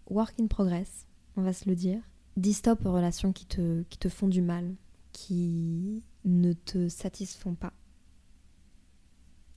work 0.09 0.35
in 0.41 0.47
progress, 0.47 1.07
on 1.37 1.43
va 1.43 1.53
se 1.53 1.69
le 1.69 1.75
dire. 1.75 2.01
Dis 2.37 2.55
stop 2.55 2.85
aux 2.85 2.93
relations 2.93 3.33
qui 3.33 3.47
te, 3.47 3.83
qui 3.85 3.99
te 3.99 4.09
font 4.09 4.29
du 4.29 4.43
mal, 4.43 4.75
qui 5.13 6.03
ne 6.25 6.53
te 6.53 6.89
satisfont 6.89 7.55
pas. 7.55 7.73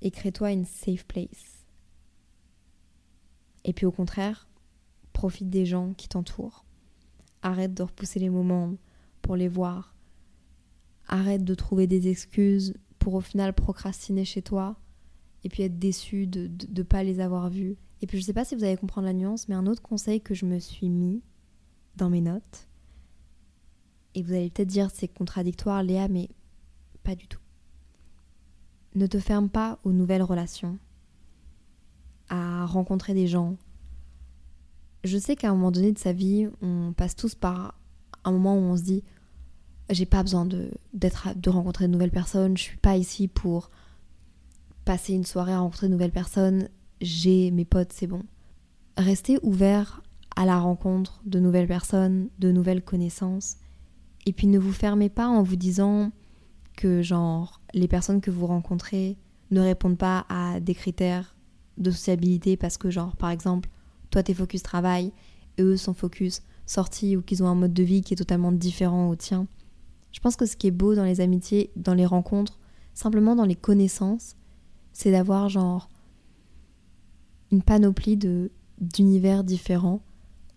Et 0.02 0.12
crée-toi 0.12 0.52
une 0.52 0.66
safe 0.66 1.06
place. 1.06 1.66
Et 3.64 3.74
puis 3.74 3.86
au 3.86 3.92
contraire, 3.92 4.48
profite 5.14 5.50
des 5.50 5.66
gens 5.66 5.94
qui 5.94 6.08
t'entourent. 6.08 6.66
Arrête 7.42 7.74
de 7.74 7.84
repousser 7.84 8.20
les 8.20 8.30
moments 8.30 8.76
pour 9.22 9.36
les 9.36 9.48
voir. 9.48 9.96
Arrête 11.08 11.44
de 11.44 11.56
trouver 11.56 11.88
des 11.88 12.10
excuses 12.10 12.76
pour 13.00 13.16
au 13.16 13.22
final 13.22 13.54
procrastiner 13.54 14.26
chez 14.26 14.42
toi 14.42 14.78
et 15.44 15.50
puis 15.50 15.64
être 15.64 15.80
déçu 15.80 16.28
de 16.28 16.50
ne 16.70 16.84
pas 16.84 17.04
les 17.04 17.20
avoir 17.20 17.50
vus. 17.50 17.78
Et 18.02 18.08
puis 18.08 18.20
je 18.20 18.24
sais 18.24 18.34
pas 18.34 18.46
si 18.46 18.56
vous 18.56 18.64
allez 18.64 18.78
comprendre 18.78 19.08
la 19.08 19.14
nuance, 19.14 19.48
mais 19.48 19.56
un 19.56 19.66
autre 19.66 19.82
conseil 19.82 20.22
que 20.22 20.34
je 20.34 20.46
me 20.46 20.60
suis 20.60 20.90
mis 20.90 21.22
dans 21.96 22.10
mes 22.10 22.22
notes, 22.22 22.68
et 24.14 24.22
vous 24.22 24.34
allez 24.34 24.50
peut-être 24.50 24.68
dire 24.68 24.90
c'est 24.92 25.08
contradictoire 25.08 25.84
Léa, 25.84 26.08
mais 26.08 26.30
pas 27.04 27.16
du 27.16 27.28
tout. 27.28 27.40
Ne 28.96 29.08
te 29.08 29.20
ferme 29.20 29.50
pas 29.50 29.80
aux 29.84 29.92
nouvelles 29.92 30.24
relations, 30.24 30.78
à 32.30 32.66
rencontrer 32.66 33.14
des 33.14 33.28
gens. 33.28 33.58
Je 35.04 35.18
sais 35.18 35.36
qu'à 35.36 35.50
un 35.50 35.54
moment 35.54 35.72
donné 35.72 35.92
de 35.92 36.00
sa 36.00 36.14
vie, 36.14 36.48
on 36.62 36.94
passe 36.94 37.16
tous 37.16 37.36
par 37.36 37.80
un 38.24 38.32
moment 38.32 38.56
où 38.56 38.62
on 38.62 38.76
se 38.76 38.84
dit 38.84 39.04
j'ai 39.90 40.06
pas 40.06 40.22
besoin 40.22 40.46
de, 40.46 40.72
de 40.94 41.50
rencontrer 41.50 41.88
de 41.88 41.94
nouvelles 41.94 42.12
personnes, 42.12 42.58
je 42.58 42.64
suis 42.64 42.78
pas 42.78 42.98
ici 42.98 43.28
pour 43.28 43.70
passer 44.88 45.12
une 45.12 45.26
soirée 45.26 45.52
à 45.52 45.60
rencontrer 45.60 45.88
de 45.88 45.92
nouvelles 45.92 46.14
personnes, 46.14 46.70
j'ai 47.02 47.52
mes 47.52 47.66
potes, 47.66 47.92
c'est 47.92 48.08
bon. 48.08 48.24
Restez 48.96 49.38
ouvert 49.44 50.02
à 50.38 50.46
la 50.46 50.58
rencontre 50.58 51.20
de 51.26 51.42
nouvelles 51.42 51.68
personnes, 51.68 52.30
de 52.40 52.54
nouvelles 52.54 52.82
connaissances, 52.82 53.58
et 54.26 54.32
puis 54.32 54.48
ne 54.48 54.58
vous 54.58 54.72
fermez 54.72 55.10
pas 55.10 55.28
en 55.28 55.44
vous 55.44 55.58
disant 55.58 56.14
que 56.78 57.02
genre 57.02 57.60
les 57.74 57.90
personnes 57.90 58.22
que 58.22 58.32
vous 58.32 58.48
rencontrez 58.48 59.18
ne 59.52 59.60
répondent 59.60 59.98
pas 59.98 60.26
à 60.30 60.62
des 60.62 60.74
critères 60.74 61.36
de 61.78 61.92
sociabilité 61.92 62.56
parce 62.56 62.78
que 62.78 62.90
genre 62.90 63.18
par 63.18 63.30
exemple 63.30 63.68
toi 64.10 64.24
t'es 64.24 64.34
focus 64.34 64.64
travail 64.64 65.12
et 65.58 65.64
eux 65.64 65.76
sont 65.76 65.94
focus 65.94 66.44
sortie 66.66 67.18
ou 67.18 67.22
qu'ils 67.22 67.44
ont 67.44 67.48
un 67.48 67.56
mode 67.56 67.74
de 67.74 67.84
vie 67.84 68.04
qui 68.04 68.14
est 68.14 68.18
totalement 68.18 68.54
différent 68.54 69.10
au 69.10 69.18
tien. 69.18 69.48
Je 70.14 70.22
pense 70.22 70.38
que 70.38 70.46
ce 70.46 70.56
qui 70.56 70.68
est 70.68 70.72
beau 70.72 70.96
dans 70.96 71.04
les 71.04 71.20
amitiés, 71.20 71.72
dans 71.76 71.94
les 71.94 72.06
rencontres, 72.06 72.58
simplement 72.94 73.36
dans 73.36 73.46
les 73.46 73.56
connaissances, 73.56 74.37
c'est 74.98 75.12
d'avoir 75.12 75.48
genre 75.48 75.90
une 77.52 77.62
panoplie 77.62 78.18
de 78.18 78.52
d'univers 78.80 79.44
différents 79.44 80.02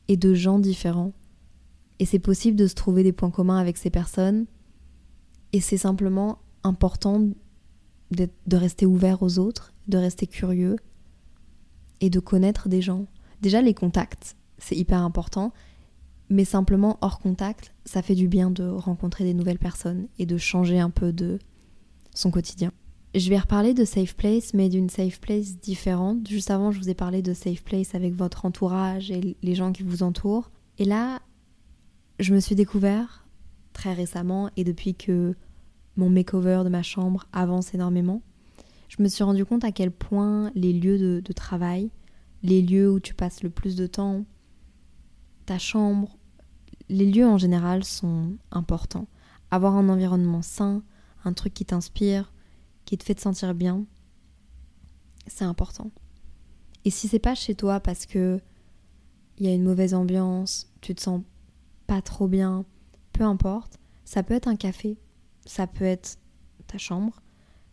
et 0.08 0.16
de 0.16 0.32
gens 0.32 0.58
différents. 0.58 1.12
Et 1.98 2.06
c'est 2.06 2.18
possible 2.18 2.56
de 2.56 2.66
se 2.66 2.74
trouver 2.74 3.02
des 3.02 3.12
points 3.12 3.30
communs 3.30 3.58
avec 3.58 3.76
ces 3.76 3.90
personnes. 3.90 4.46
Et 5.52 5.60
c'est 5.60 5.76
simplement 5.76 6.38
important 6.64 7.28
de 8.12 8.56
rester 8.56 8.86
ouvert 8.86 9.22
aux 9.22 9.38
autres, 9.38 9.74
de 9.88 9.98
rester 9.98 10.26
curieux 10.26 10.76
et 12.00 12.08
de 12.08 12.18
connaître 12.18 12.70
des 12.70 12.80
gens. 12.80 13.06
Déjà 13.42 13.60
les 13.60 13.74
contacts, 13.74 14.36
c'est 14.56 14.76
hyper 14.76 15.02
important. 15.02 15.52
Mais 16.30 16.46
simplement 16.46 16.96
hors 17.02 17.18
contact, 17.18 17.74
ça 17.84 18.00
fait 18.00 18.14
du 18.14 18.26
bien 18.26 18.50
de 18.50 18.66
rencontrer 18.66 19.24
des 19.24 19.34
nouvelles 19.34 19.58
personnes 19.58 20.08
et 20.18 20.24
de 20.24 20.38
changer 20.38 20.78
un 20.78 20.90
peu 20.90 21.12
de 21.12 21.38
son 22.14 22.30
quotidien. 22.30 22.72
Je 23.12 23.28
vais 23.28 23.38
reparler 23.38 23.74
de 23.74 23.84
Safe 23.84 24.14
Place, 24.14 24.54
mais 24.54 24.68
d'une 24.68 24.88
Safe 24.88 25.18
Place 25.20 25.58
différente. 25.58 26.28
Juste 26.28 26.48
avant, 26.52 26.70
je 26.70 26.78
vous 26.78 26.90
ai 26.90 26.94
parlé 26.94 27.22
de 27.22 27.34
Safe 27.34 27.64
Place 27.64 27.96
avec 27.96 28.14
votre 28.14 28.44
entourage 28.44 29.10
et 29.10 29.36
les 29.42 29.54
gens 29.56 29.72
qui 29.72 29.82
vous 29.82 30.04
entourent. 30.04 30.52
Et 30.78 30.84
là, 30.84 31.20
je 32.20 32.32
me 32.32 32.38
suis 32.38 32.54
découvert 32.54 33.26
très 33.72 33.94
récemment 33.94 34.50
et 34.56 34.62
depuis 34.62 34.94
que 34.94 35.34
mon 35.96 36.08
makeover 36.08 36.62
de 36.62 36.68
ma 36.68 36.84
chambre 36.84 37.26
avance 37.32 37.74
énormément, 37.74 38.22
je 38.88 39.02
me 39.02 39.08
suis 39.08 39.24
rendu 39.24 39.44
compte 39.44 39.64
à 39.64 39.72
quel 39.72 39.90
point 39.90 40.52
les 40.54 40.72
lieux 40.72 40.98
de, 40.98 41.20
de 41.24 41.32
travail, 41.32 41.90
les 42.44 42.62
lieux 42.62 42.92
où 42.92 43.00
tu 43.00 43.14
passes 43.14 43.42
le 43.42 43.50
plus 43.50 43.74
de 43.74 43.88
temps, 43.88 44.24
ta 45.46 45.58
chambre, 45.58 46.16
les 46.88 47.10
lieux 47.10 47.26
en 47.26 47.38
général 47.38 47.82
sont 47.82 48.36
importants. 48.52 49.08
Avoir 49.50 49.74
un 49.74 49.88
environnement 49.88 50.42
sain, 50.42 50.84
un 51.24 51.32
truc 51.32 51.54
qui 51.54 51.64
t'inspire, 51.64 52.32
qui 52.90 52.98
te 52.98 53.04
fait 53.04 53.14
te 53.14 53.20
sentir 53.20 53.54
bien, 53.54 53.86
c'est 55.28 55.44
important. 55.44 55.92
Et 56.84 56.90
si 56.90 57.06
c'est 57.06 57.20
pas 57.20 57.36
chez 57.36 57.54
toi 57.54 57.78
parce 57.78 58.04
que 58.04 58.40
il 59.38 59.46
y 59.46 59.48
a 59.48 59.54
une 59.54 59.62
mauvaise 59.62 59.94
ambiance, 59.94 60.68
tu 60.80 60.96
te 60.96 61.00
sens 61.00 61.22
pas 61.86 62.02
trop 62.02 62.26
bien, 62.26 62.64
peu 63.12 63.22
importe, 63.22 63.78
ça 64.04 64.24
peut 64.24 64.34
être 64.34 64.48
un 64.48 64.56
café, 64.56 64.98
ça 65.46 65.68
peut 65.68 65.84
être 65.84 66.18
ta 66.66 66.78
chambre, 66.78 67.22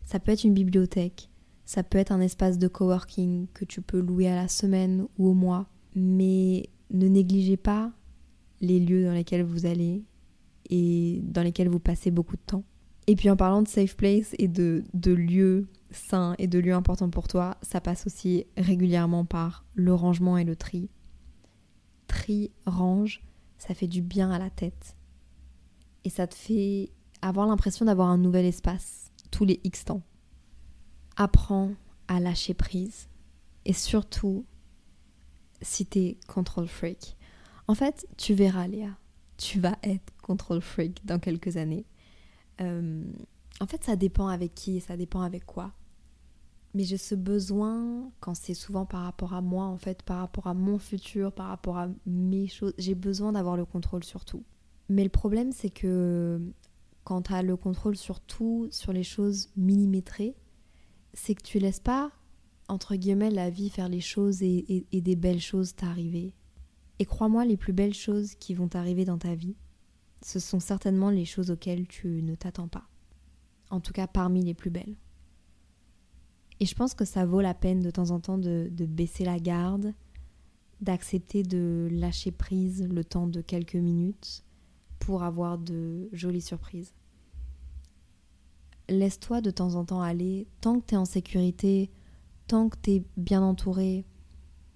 ça 0.04 0.20
peut 0.20 0.30
être 0.30 0.44
une 0.44 0.54
bibliothèque, 0.54 1.30
ça 1.64 1.82
peut 1.82 1.98
être 1.98 2.12
un 2.12 2.20
espace 2.20 2.56
de 2.56 2.68
coworking 2.68 3.48
que 3.54 3.64
tu 3.64 3.82
peux 3.82 3.98
louer 3.98 4.28
à 4.28 4.36
la 4.36 4.46
semaine 4.46 5.08
ou 5.18 5.30
au 5.30 5.34
mois, 5.34 5.66
mais 5.96 6.70
ne 6.92 7.08
négligez 7.08 7.56
pas 7.56 7.90
les 8.60 8.78
lieux 8.78 9.04
dans 9.04 9.14
lesquels 9.14 9.42
vous 9.42 9.66
allez 9.66 10.04
et 10.70 11.18
dans 11.24 11.42
lesquels 11.42 11.68
vous 11.68 11.80
passez 11.80 12.12
beaucoup 12.12 12.36
de 12.36 12.42
temps. 12.46 12.62
Et 13.08 13.16
puis 13.16 13.30
en 13.30 13.36
parlant 13.36 13.62
de 13.62 13.68
safe 13.68 13.96
place 13.96 14.34
et 14.38 14.48
de, 14.48 14.84
de 14.92 15.12
lieux 15.12 15.66
sains 15.90 16.34
et 16.36 16.46
de 16.46 16.58
lieux 16.58 16.74
importants 16.74 17.08
pour 17.08 17.26
toi, 17.26 17.56
ça 17.62 17.80
passe 17.80 18.06
aussi 18.06 18.44
régulièrement 18.58 19.24
par 19.24 19.64
le 19.74 19.94
rangement 19.94 20.36
et 20.36 20.44
le 20.44 20.54
tri. 20.56 20.90
Tri, 22.06 22.52
range, 22.66 23.22
ça 23.56 23.72
fait 23.72 23.86
du 23.86 24.02
bien 24.02 24.30
à 24.30 24.38
la 24.38 24.50
tête. 24.50 24.94
Et 26.04 26.10
ça 26.10 26.26
te 26.26 26.34
fait 26.34 26.90
avoir 27.22 27.46
l'impression 27.46 27.86
d'avoir 27.86 28.08
un 28.08 28.18
nouvel 28.18 28.44
espace 28.44 29.10
tous 29.30 29.46
les 29.46 29.58
X 29.64 29.86
temps. 29.86 30.02
Apprends 31.16 31.72
à 32.08 32.20
lâcher 32.20 32.52
prise. 32.52 33.08
Et 33.64 33.72
surtout, 33.72 34.44
si 35.62 35.86
t'es 35.86 36.18
control 36.26 36.68
freak. 36.68 37.16
En 37.68 37.74
fait, 37.74 38.06
tu 38.18 38.34
verras 38.34 38.66
Léa, 38.66 38.98
tu 39.38 39.60
vas 39.60 39.78
être 39.82 40.12
control 40.22 40.60
freak 40.60 41.06
dans 41.06 41.18
quelques 41.18 41.56
années. 41.56 41.86
Euh, 42.60 43.04
en 43.60 43.66
fait, 43.66 43.84
ça 43.84 43.96
dépend 43.96 44.28
avec 44.28 44.54
qui 44.54 44.80
ça 44.80 44.96
dépend 44.96 45.20
avec 45.20 45.44
quoi. 45.44 45.72
Mais 46.74 46.84
j'ai 46.84 46.98
ce 46.98 47.14
besoin, 47.14 48.10
quand 48.20 48.34
c'est 48.34 48.54
souvent 48.54 48.84
par 48.84 49.02
rapport 49.02 49.32
à 49.32 49.40
moi, 49.40 49.64
en 49.64 49.78
fait, 49.78 50.02
par 50.02 50.18
rapport 50.18 50.46
à 50.46 50.54
mon 50.54 50.78
futur, 50.78 51.32
par 51.32 51.48
rapport 51.48 51.78
à 51.78 51.88
mes 52.06 52.46
choses, 52.46 52.74
j'ai 52.78 52.94
besoin 52.94 53.32
d'avoir 53.32 53.56
le 53.56 53.64
contrôle 53.64 54.04
sur 54.04 54.24
tout. 54.24 54.44
Mais 54.88 55.02
le 55.02 55.10
problème, 55.10 55.50
c'est 55.50 55.70
que 55.70 56.40
quand 57.04 57.22
tu 57.22 57.32
as 57.32 57.42
le 57.42 57.56
contrôle 57.56 57.96
sur 57.96 58.20
tout, 58.20 58.68
sur 58.70 58.92
les 58.92 59.02
choses 59.02 59.48
millimétrées, 59.56 60.36
c'est 61.14 61.34
que 61.34 61.42
tu 61.42 61.58
laisses 61.58 61.80
pas, 61.80 62.12
entre 62.68 62.96
guillemets, 62.96 63.30
la 63.30 63.48
vie 63.48 63.70
faire 63.70 63.88
les 63.88 64.00
choses 64.00 64.42
et, 64.42 64.86
et 64.92 65.00
des 65.00 65.16
belles 65.16 65.40
choses 65.40 65.74
t'arriver. 65.74 66.34
Et 66.98 67.06
crois-moi, 67.06 67.44
les 67.46 67.56
plus 67.56 67.72
belles 67.72 67.94
choses 67.94 68.34
qui 68.34 68.54
vont 68.54 68.68
t'arriver 68.68 69.04
dans 69.04 69.18
ta 69.18 69.34
vie, 69.34 69.56
ce 70.22 70.38
sont 70.38 70.60
certainement 70.60 71.10
les 71.10 71.24
choses 71.24 71.50
auxquelles 71.50 71.86
tu 71.86 72.22
ne 72.22 72.34
t'attends 72.34 72.68
pas. 72.68 72.88
En 73.70 73.80
tout 73.80 73.92
cas, 73.92 74.06
parmi 74.06 74.44
les 74.44 74.54
plus 74.54 74.70
belles. 74.70 74.96
Et 76.60 76.66
je 76.66 76.74
pense 76.74 76.94
que 76.94 77.04
ça 77.04 77.24
vaut 77.24 77.40
la 77.40 77.54
peine 77.54 77.80
de 77.80 77.90
temps 77.90 78.10
en 78.10 78.20
temps 78.20 78.38
de, 78.38 78.70
baisser 78.70 79.24
la 79.24 79.38
garde, 79.38 79.94
d'accepter 80.80 81.42
de 81.42 81.88
lâcher 81.90 82.32
prise 82.32 82.88
le 82.88 83.04
temps 83.04 83.26
de 83.26 83.40
quelques 83.40 83.76
minutes 83.76 84.44
pour 84.98 85.22
avoir 85.22 85.58
de 85.58 86.08
jolies 86.12 86.40
surprises. 86.40 86.92
Laisse-toi 88.88 89.40
de 89.40 89.50
temps 89.50 89.74
en 89.74 89.84
temps 89.84 90.00
aller, 90.00 90.48
tant 90.60 90.80
que 90.80 90.86
tu 90.86 90.94
es 90.94 90.98
en 90.98 91.04
sécurité, 91.04 91.90
tant 92.46 92.68
que 92.68 92.76
tu 92.82 92.90
es 92.92 93.04
bien 93.16 93.42
entouré, 93.42 94.06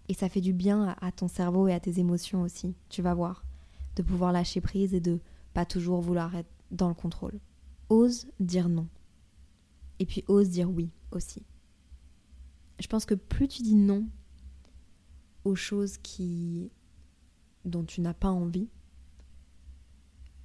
et 0.09 0.15
ça 0.15 0.29
fait 0.29 0.41
du 0.41 0.53
bien 0.53 0.95
à 1.01 1.11
ton 1.11 1.27
cerveau 1.27 1.69
et 1.69 1.73
à 1.73 1.81
tes 1.81 1.99
émotions 1.99 2.43
aussi, 2.43 2.75
tu 2.91 3.01
vas 3.01 3.15
voir, 3.15 3.45
de 3.97 4.03
pouvoir 4.03 4.31
lâcher 4.31 4.61
prise 4.61 4.95
et 4.95 5.01
de 5.01 5.21
pas 5.53 5.67
toujours 5.67 6.01
vouloir 6.01 6.35
être 6.37 6.51
dans 6.71 6.89
le 6.89 6.95
contrôle. 6.95 7.39
Ose 7.89 8.27
dire 8.41 8.69
non. 8.69 8.89
Et 9.99 10.07
puis 10.07 10.25
ose 10.29 10.51
dire 10.51 10.71
oui 10.71 10.91
aussi. 11.11 11.45
Je 12.81 12.87
pense 12.87 13.05
que 13.07 13.15
plus 13.15 13.49
tu 13.49 13.63
dis 13.63 13.77
non, 13.77 14.09
aux 15.45 15.55
choses 15.55 15.99
qui 15.99 16.71
dont 17.65 17.85
tu 17.85 18.01
n'as 18.01 18.15
pas 18.15 18.31
envie, 18.31 18.69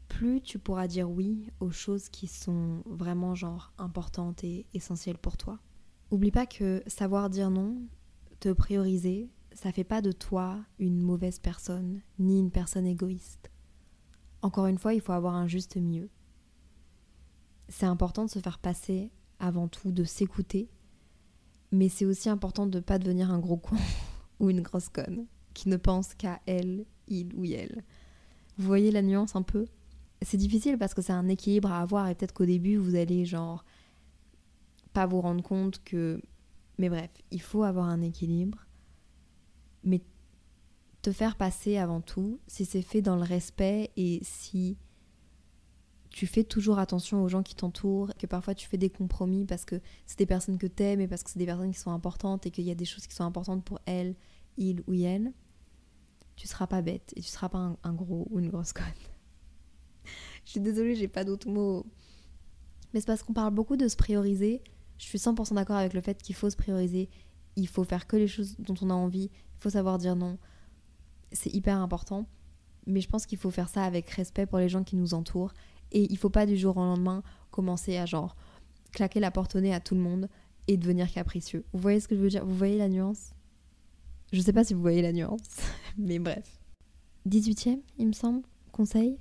plus 0.07 0.41
tu 0.41 0.59
pourras 0.59 0.87
dire 0.87 1.09
oui 1.09 1.49
aux 1.59 1.71
choses 1.71 2.09
qui 2.09 2.27
sont 2.27 2.83
vraiment 2.85 3.33
importantes 3.77 4.43
et 4.43 4.65
essentielles 4.73 5.17
pour 5.17 5.37
toi. 5.37 5.59
Oublie 6.11 6.31
pas 6.31 6.45
que 6.45 6.83
savoir 6.87 7.29
dire 7.29 7.49
non, 7.49 7.81
te 8.39 8.53
prioriser, 8.53 9.29
ça 9.53 9.71
fait 9.71 9.83
pas 9.83 10.01
de 10.01 10.11
toi 10.11 10.63
une 10.79 11.01
mauvaise 11.01 11.39
personne, 11.39 12.01
ni 12.19 12.39
une 12.39 12.51
personne 12.51 12.85
égoïste. 12.85 13.51
Encore 14.41 14.67
une 14.67 14.77
fois, 14.77 14.93
il 14.93 15.01
faut 15.01 15.13
avoir 15.13 15.35
un 15.35 15.47
juste 15.47 15.75
milieu. 15.77 16.09
C'est 17.69 17.85
important 17.85 18.25
de 18.25 18.29
se 18.29 18.39
faire 18.39 18.59
passer 18.59 19.11
avant 19.39 19.67
tout, 19.67 19.91
de 19.91 20.03
s'écouter, 20.03 20.69
mais 21.71 21.89
c'est 21.89 22.05
aussi 22.05 22.29
important 22.29 22.65
de 22.65 22.77
ne 22.77 22.83
pas 22.83 22.99
devenir 22.99 23.31
un 23.31 23.39
gros 23.39 23.57
con 23.57 23.75
ou 24.39 24.49
une 24.49 24.61
grosse 24.61 24.89
conne 24.89 25.25
qui 25.53 25.69
ne 25.69 25.77
pense 25.77 26.13
qu'à 26.13 26.39
elle, 26.45 26.85
il 27.07 27.33
ou 27.35 27.45
elle. 27.45 27.83
Vous 28.57 28.67
voyez 28.67 28.91
la 28.91 29.01
nuance 29.01 29.35
un 29.35 29.41
peu? 29.41 29.65
C'est 30.21 30.37
difficile 30.37 30.77
parce 30.77 30.93
que 30.93 31.01
c'est 31.01 31.13
un 31.13 31.27
équilibre 31.27 31.71
à 31.71 31.81
avoir 31.81 32.07
et 32.07 32.15
peut-être 32.15 32.33
qu'au 32.33 32.45
début 32.45 32.77
vous 32.77 32.95
allez 32.95 33.25
genre 33.25 33.65
pas 34.93 35.05
vous 35.05 35.21
rendre 35.21 35.43
compte 35.43 35.83
que... 35.83 36.21
Mais 36.79 36.89
bref, 36.89 37.09
il 37.31 37.41
faut 37.41 37.63
avoir 37.63 37.87
un 37.87 38.01
équilibre. 38.01 38.65
Mais 39.83 40.01
te 41.07 41.13
faire 41.13 41.37
passer 41.37 41.77
avant 41.77 42.01
tout, 42.01 42.39
si 42.47 42.65
c'est 42.65 42.81
fait 42.81 43.01
dans 43.01 43.15
le 43.15 43.23
respect 43.23 43.91
et 43.95 44.19
si 44.23 44.77
tu 46.09 46.27
fais 46.27 46.43
toujours 46.43 46.79
attention 46.79 47.23
aux 47.23 47.29
gens 47.29 47.43
qui 47.43 47.55
t'entourent, 47.55 48.13
que 48.19 48.27
parfois 48.27 48.53
tu 48.53 48.67
fais 48.67 48.77
des 48.77 48.89
compromis 48.89 49.45
parce 49.45 49.63
que 49.63 49.79
c'est 50.05 50.17
des 50.17 50.25
personnes 50.25 50.57
que 50.57 50.67
t'aimes 50.67 50.99
et 50.99 51.07
parce 51.07 51.23
que 51.23 51.29
c'est 51.29 51.39
des 51.39 51.45
personnes 51.45 51.71
qui 51.71 51.79
sont 51.79 51.91
importantes 51.91 52.45
et 52.45 52.51
qu'il 52.51 52.65
y 52.65 52.71
a 52.71 52.75
des 52.75 52.83
choses 52.83 53.07
qui 53.07 53.15
sont 53.15 53.23
importantes 53.23 53.63
pour 53.63 53.79
elles, 53.85 54.15
il 54.57 54.83
ou 54.87 54.93
elle, 54.95 55.31
tu 56.35 56.45
seras 56.45 56.67
pas 56.67 56.81
bête 56.81 57.13
et 57.15 57.21
tu 57.21 57.29
seras 57.29 57.47
pas 57.47 57.59
un, 57.59 57.77
un 57.83 57.93
gros 57.93 58.27
ou 58.29 58.39
une 58.39 58.49
grosse 58.49 58.73
conne. 58.73 58.85
Je 60.45 60.51
suis 60.51 60.59
désolée, 60.59 60.95
j'ai 60.95 61.07
pas 61.07 61.23
d'autres 61.23 61.49
mots. 61.49 61.85
Mais 62.93 62.99
c'est 62.99 63.07
parce 63.07 63.23
qu'on 63.23 63.33
parle 63.33 63.53
beaucoup 63.53 63.77
de 63.77 63.87
se 63.87 63.95
prioriser 63.95 64.61
je 64.97 65.05
suis 65.05 65.19
100% 65.19 65.53
d'accord 65.53 65.75
avec 65.75 65.93
le 65.93 66.01
fait 66.01 66.21
qu'il 66.21 66.35
faut 66.35 66.49
se 66.49 66.57
prioriser, 66.57 67.09
il 67.55 67.67
faut 67.67 67.83
faire 67.83 68.07
que 68.07 68.17
les 68.17 68.27
choses 68.27 68.55
dont 68.59 68.75
on 68.81 68.89
a 68.89 68.93
envie, 68.93 69.29
il 69.31 69.59
faut 69.59 69.69
savoir 69.69 69.97
dire 69.97 70.15
non. 70.15 70.37
C'est 71.31 71.53
hyper 71.53 71.77
important, 71.77 72.27
mais 72.85 73.01
je 73.01 73.09
pense 73.09 73.25
qu'il 73.25 73.37
faut 73.37 73.51
faire 73.51 73.69
ça 73.69 73.83
avec 73.83 74.09
respect 74.09 74.45
pour 74.45 74.59
les 74.59 74.69
gens 74.69 74.83
qui 74.83 74.95
nous 74.95 75.13
entourent 75.13 75.53
et 75.91 76.11
il 76.11 76.17
faut 76.17 76.29
pas 76.29 76.45
du 76.45 76.57
jour 76.57 76.77
au 76.77 76.81
lendemain 76.81 77.23
commencer 77.51 77.97
à 77.97 78.05
genre 78.05 78.35
claquer 78.91 79.19
la 79.19 79.31
porte 79.31 79.55
au 79.55 79.61
nez 79.61 79.73
à 79.73 79.79
tout 79.79 79.95
le 79.95 80.01
monde 80.01 80.29
et 80.67 80.77
devenir 80.77 81.11
capricieux. 81.11 81.65
Vous 81.73 81.79
voyez 81.79 81.99
ce 81.99 82.07
que 82.07 82.15
je 82.15 82.21
veux 82.21 82.29
dire? 82.29 82.45
Vous 82.45 82.55
voyez 82.55 82.77
la 82.77 82.89
nuance? 82.89 83.33
Je 84.33 84.41
sais 84.41 84.53
pas 84.53 84.63
si 84.63 84.73
vous 84.73 84.81
voyez 84.81 85.01
la 85.01 85.13
nuance, 85.13 85.41
mais 85.97 86.19
bref. 86.19 86.59
18e, 87.27 87.79
il 87.97 88.07
me 88.07 88.13
semble, 88.13 88.41
conseil 88.71 89.17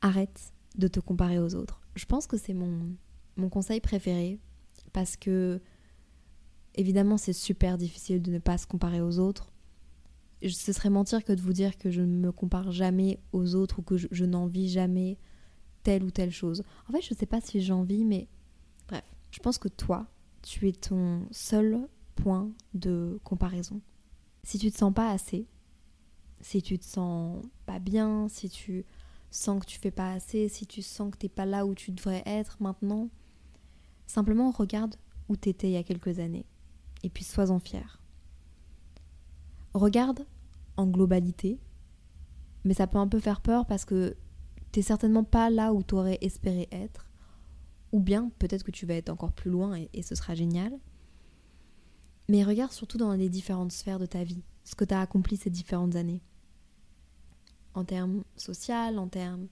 arrête 0.00 0.52
de 0.76 0.88
te 0.88 1.00
comparer 1.00 1.38
aux 1.38 1.54
autres. 1.54 1.80
Je 1.94 2.04
pense 2.04 2.26
que 2.26 2.36
c'est 2.36 2.52
mon, 2.52 2.94
mon 3.36 3.48
conseil 3.48 3.80
préféré 3.80 4.38
parce 4.92 5.16
que 5.16 5.60
évidemment 6.74 7.16
c'est 7.16 7.32
super 7.32 7.78
difficile 7.78 8.20
de 8.20 8.30
ne 8.30 8.38
pas 8.38 8.58
se 8.58 8.66
comparer 8.66 9.00
aux 9.00 9.18
autres. 9.18 9.53
Ce 10.42 10.72
serait 10.72 10.90
mentir 10.90 11.24
que 11.24 11.32
de 11.32 11.40
vous 11.40 11.52
dire 11.52 11.78
que 11.78 11.90
je 11.90 12.00
ne 12.00 12.16
me 12.16 12.32
compare 12.32 12.70
jamais 12.70 13.18
aux 13.32 13.54
autres 13.54 13.78
ou 13.78 13.82
que 13.82 13.96
je, 13.96 14.24
n'envie 14.24 14.68
jamais 14.68 15.18
telle 15.82 16.02
ou 16.04 16.10
telle 16.10 16.30
chose. 16.30 16.62
En 16.88 16.92
fait, 16.92 17.00
je 17.00 17.14
ne 17.14 17.18
sais 17.18 17.26
pas 17.26 17.40
si 17.40 17.62
j'envie, 17.62 18.04
mais 18.04 18.28
bref, 18.88 19.04
je 19.30 19.38
pense 19.38 19.58
que 19.58 19.68
toi, 19.68 20.06
tu 20.42 20.68
es 20.68 20.72
ton 20.72 21.26
seul 21.30 21.88
point 22.14 22.50
de 22.74 23.18
comparaison. 23.24 23.80
Si 24.42 24.58
tu 24.58 24.70
te 24.70 24.76
sens 24.76 24.92
pas 24.92 25.10
assez, 25.10 25.46
si 26.40 26.60
tu 26.60 26.78
te 26.78 26.84
sens 26.84 27.42
pas 27.64 27.78
bien, 27.78 28.28
si 28.28 28.50
tu 28.50 28.84
sens 29.30 29.60
que 29.60 29.66
tu 29.66 29.78
fais 29.78 29.90
pas 29.90 30.12
assez, 30.12 30.48
si 30.48 30.66
tu 30.66 30.82
sens 30.82 31.10
que 31.10 31.16
tu 31.16 31.26
n'es 31.26 31.30
pas 31.30 31.46
là 31.46 31.64
où 31.64 31.74
tu 31.74 31.90
devrais 31.90 32.22
être 32.26 32.58
maintenant, 32.60 33.08
Simplement 34.06 34.50
regarde 34.50 34.96
où 35.28 35.36
t'étais 35.36 35.68
il 35.68 35.72
y 35.72 35.76
a 35.76 35.82
quelques 35.82 36.18
années 36.18 36.46
et 37.02 37.10
puis 37.10 37.24
sois-en 37.24 37.58
fier. 37.58 38.00
Regarde 39.74 40.24
en 40.76 40.86
globalité, 40.86 41.58
mais 42.64 42.74
ça 42.74 42.86
peut 42.86 42.98
un 42.98 43.08
peu 43.08 43.20
faire 43.20 43.40
peur 43.40 43.66
parce 43.66 43.84
que 43.84 44.16
t'es 44.72 44.82
certainement 44.82 45.24
pas 45.24 45.50
là 45.50 45.72
où 45.72 45.82
t'aurais 45.82 46.18
espéré 46.20 46.68
être, 46.72 47.10
ou 47.92 48.00
bien 48.00 48.30
peut-être 48.38 48.64
que 48.64 48.70
tu 48.70 48.86
vas 48.86 48.94
être 48.94 49.10
encore 49.10 49.32
plus 49.32 49.50
loin 49.50 49.78
et, 49.92 50.02
ce 50.02 50.14
sera 50.14 50.34
génial. 50.34 50.72
Mais 52.28 52.42
regarde 52.42 52.72
surtout 52.72 52.98
dans 52.98 53.12
les 53.12 53.28
différentes 53.28 53.72
sphères 53.72 53.98
de 53.98 54.06
ta 54.06 54.24
vie, 54.24 54.42
ce 54.62 54.74
que 54.74 54.84
tu 54.84 54.94
as 54.94 55.00
accompli 55.00 55.36
ces 55.36 55.50
différentes 55.50 55.96
années. 55.96 56.22
En 57.74 57.84
termes 57.84 58.24
social, 58.36 58.98
en 58.98 59.08
termes 59.08 59.48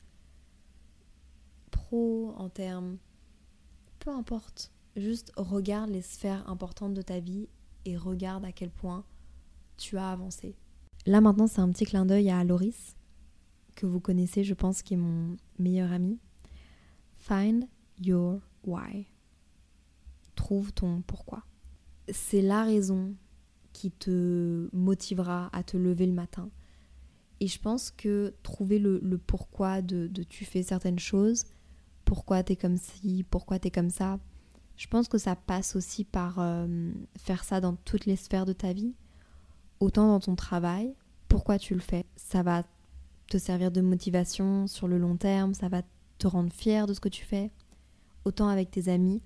pro, 1.71 2.33
en 2.37 2.49
termes 2.49 2.99
peu 3.99 4.11
importe. 4.11 4.73
Juste 4.97 5.33
regarde 5.37 5.91
les 5.91 6.03
sphères 6.03 6.49
importantes 6.49 6.95
de 6.95 7.03
ta 7.03 7.21
vie 7.21 7.49
et 7.85 7.97
regarde 7.97 8.45
à 8.45 8.53
quel 8.53 8.71
point 8.71 9.05
tu 9.83 9.99
as 9.99 10.11
avancé. 10.11 10.55
Là 11.07 11.21
maintenant, 11.21 11.47
c'est 11.47 11.61
un 11.61 11.71
petit 11.71 11.85
clin 11.85 12.07
d'œil 12.07 12.31
à 12.31 12.45
Loris, 12.45 12.97
que 13.75 13.87
vous 13.87 14.01
connaissez, 14.01 14.45
je 14.45 14.55
pense, 14.55 14.83
qui 14.83 14.95
est 14.95 14.99
mon 14.99 15.37
meilleur 15.59 15.93
ami. 15.93 16.19
Find 17.19 17.67
your 18.01 18.41
why. 18.65 19.07
Trouve 20.37 20.73
ton 20.73 21.03
pourquoi. 21.03 21.43
C'est 22.13 22.43
la 22.43 22.65
raison 22.65 23.15
qui 23.73 23.91
te 23.91 24.69
motivera 24.73 25.51
à 25.53 25.63
te 25.63 25.77
lever 25.77 26.07
le 26.07 26.13
matin. 26.13 26.51
Et 27.41 27.49
je 27.49 27.59
pense 27.59 27.91
que 27.91 28.35
trouver 28.45 28.79
le, 28.79 29.01
pourquoi 29.19 29.83
de, 29.83 30.07
tu 30.29 30.45
fais 30.45 30.63
certaines 30.63 31.01
choses, 31.01 31.45
pourquoi 32.05 32.45
t'es 32.45 32.55
comme 32.55 32.77
ci, 32.77 33.25
pourquoi 33.29 33.59
t'es 33.59 33.71
comme 33.71 33.91
ça. 33.91 34.21
Je 34.77 34.87
pense 34.87 35.09
que 35.09 35.19
ça 35.19 35.35
passe 35.35 35.75
aussi 35.75 36.05
par 36.05 36.39
euh, 36.39 36.93
faire 37.19 37.43
ça 37.43 37.61
dans 37.61 37.75
toutes 37.75 38.07
les 38.07 38.17
sphères 38.17 38.47
de 38.47 38.53
ta 38.53 38.73
vie, 38.73 38.95
autant 39.83 40.07
dans 40.07 40.21
ton 40.21 40.37
travail, 40.37 40.95
pourquoi 41.29 41.59
tu 41.59 41.75
le 41.75 41.81
fais? 41.81 42.05
Ça 42.17 42.43
va 42.43 42.63
te 43.29 43.37
servir 43.37 43.73
de 43.73 43.81
motivation 43.81 44.67
sur 44.67 44.87
le 44.87 44.97
long 44.97 45.17
terme, 45.17 45.55
ça 45.55 45.69
va 45.69 45.83
te 46.19 46.27
rendre 46.27 46.53
fier 46.53 46.87
de 46.87 46.95
ce 46.95 47.01
que 47.01 47.09
tu 47.09 47.25
fais, 47.25 47.51
autant 48.25 48.49
avec 48.49 48.71
tes 48.71 48.89
amis, 48.89 49.21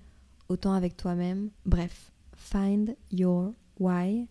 autant 0.49 0.73
avec 0.73 0.97
toi-même. 0.97 1.51
Bref, 1.65 2.11
find 2.35 2.95
your 3.11 3.53
why 3.79 4.27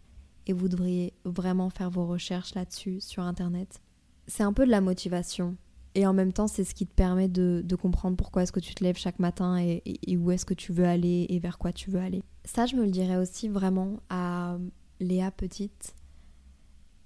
et 0.47 0.53
vous 0.53 0.69
devriez 0.69 1.13
vraiment 1.25 1.71
faire 1.71 1.91
vos 1.91 2.07
recherches 2.07 2.55
là-dessus 2.55 3.01
sur 3.01 3.23
Internet. 3.23 3.81
C'est 4.27 4.43
un 4.43 4.53
peu 4.53 4.67
de 4.67 4.71
la 4.71 4.81
motivation. 4.81 5.57
Et 5.95 6.07
en 6.07 6.13
même 6.13 6.33
temps, 6.33 6.49
c'est 6.49 6.65
ce 6.65 6.75
qui 6.75 6.87
te 6.87 6.95
permet 6.95 7.29
de, 7.29 7.65
comprendre 7.81 8.17
pourquoi 8.17 8.43
est-ce 8.43 8.53
que 8.53 8.61
tu 8.61 8.75
te 8.75 8.85
lèves 8.85 8.99
chaque 8.99 9.19
matin 9.19 9.59
et, 9.59 10.17
où 10.17 10.31
est-ce 10.31 10.45
que 10.45 10.55
tu 10.55 10.73
veux 10.73 10.85
aller 10.85 11.27
et 11.31 11.39
vers 11.39 11.57
quoi 11.57 11.73
tu 11.73 11.91
veux 11.91 12.01
aller. 12.01 12.23
Ça, 12.45 12.67
je 12.67 12.77
me 12.77 12.85
le 12.85 12.91
dirais 12.91 13.17
aussi 13.17 13.49
vraiment 13.49 14.01
à 14.11 14.59
Léa 15.01 15.31
petite. 15.31 15.95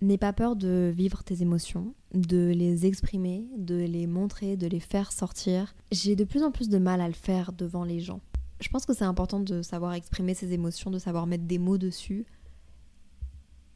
N'aie 0.02 0.18
pas 0.18 0.32
peur 0.32 0.56
de 0.56 0.92
vivre 0.96 1.22
tes 1.22 1.42
émotions, 1.42 1.94
de 2.14 2.52
les 2.54 2.86
exprimer, 2.86 3.46
de 3.58 3.76
les 3.76 4.06
montrer, 4.06 4.56
de 4.56 4.66
les 4.66 4.80
faire 4.80 5.12
sortir. 5.12 5.74
J'ai 5.92 6.16
de 6.16 6.24
plus 6.24 6.42
en 6.42 6.50
plus 6.50 6.68
de 6.68 6.78
mal 6.78 7.00
à 7.00 7.08
le 7.08 7.14
faire 7.14 7.52
devant 7.52 7.84
les 7.84 8.00
gens. 8.00 8.20
Je 8.60 8.68
pense 8.68 8.86
que 8.86 8.94
c'est 8.94 9.04
important 9.04 9.40
de 9.40 9.62
savoir 9.62 9.92
exprimer 9.92 10.34
ses 10.34 10.52
émotions, 10.52 10.90
de 10.90 10.98
savoir 10.98 11.26
mettre 11.26 11.44
des 11.44 11.58
mots 11.58 11.78
dessus. 11.78 12.26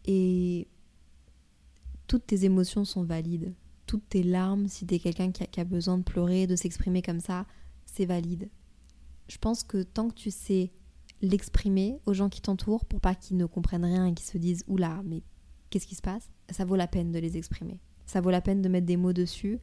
Et 0.06 0.66
toutes 2.06 2.26
tes 2.26 2.44
émotions 2.44 2.84
sont 2.84 3.02
valides 3.02 3.54
toutes 3.86 4.08
tes 4.08 4.22
larmes, 4.22 4.68
si 4.68 4.86
t'es 4.86 4.98
quelqu'un 4.98 5.30
qui, 5.30 5.60
a, 5.60 5.64
besoin 5.64 5.98
de 5.98 6.02
pleurer, 6.02 6.46
de 6.46 6.56
s'exprimer 6.56 7.02
comme 7.02 7.20
ça, 7.20 7.46
c'est 7.84 8.06
valide. 8.06 8.48
Je 9.28 9.38
pense 9.38 9.62
que 9.62 9.82
tant 9.82 10.08
que 10.08 10.14
tu 10.14 10.30
sais 10.30 10.72
l'exprimer 11.22 11.98
aux 12.06 12.12
gens 12.12 12.28
qui 12.28 12.40
t'entourent 12.40 12.84
pour 12.84 13.00
pas 13.00 13.14
qu'ils 13.14 13.36
ne 13.36 13.46
comprennent 13.46 13.84
rien 13.84 14.06
et 14.06 14.14
qu'ils 14.14 14.26
se 14.26 14.38
disent 14.38 14.64
oula, 14.66 15.02
mais 15.04 15.22
qu'est-ce 15.74 15.88
qui 15.88 15.96
se 15.96 16.02
passe? 16.02 16.30
Ça 16.50 16.64
vaut 16.64 16.76
la 16.76 16.86
peine 16.86 17.10
de 17.10 17.18
les 17.18 17.36
exprimer. 17.36 17.80
Ça 18.06 18.20
vaut 18.20 18.30
la 18.30 18.40
peine 18.40 18.62
de 18.62 18.68
mettre 18.68 18.86
des 18.86 18.96
mots 18.96 19.12
dessus, 19.12 19.58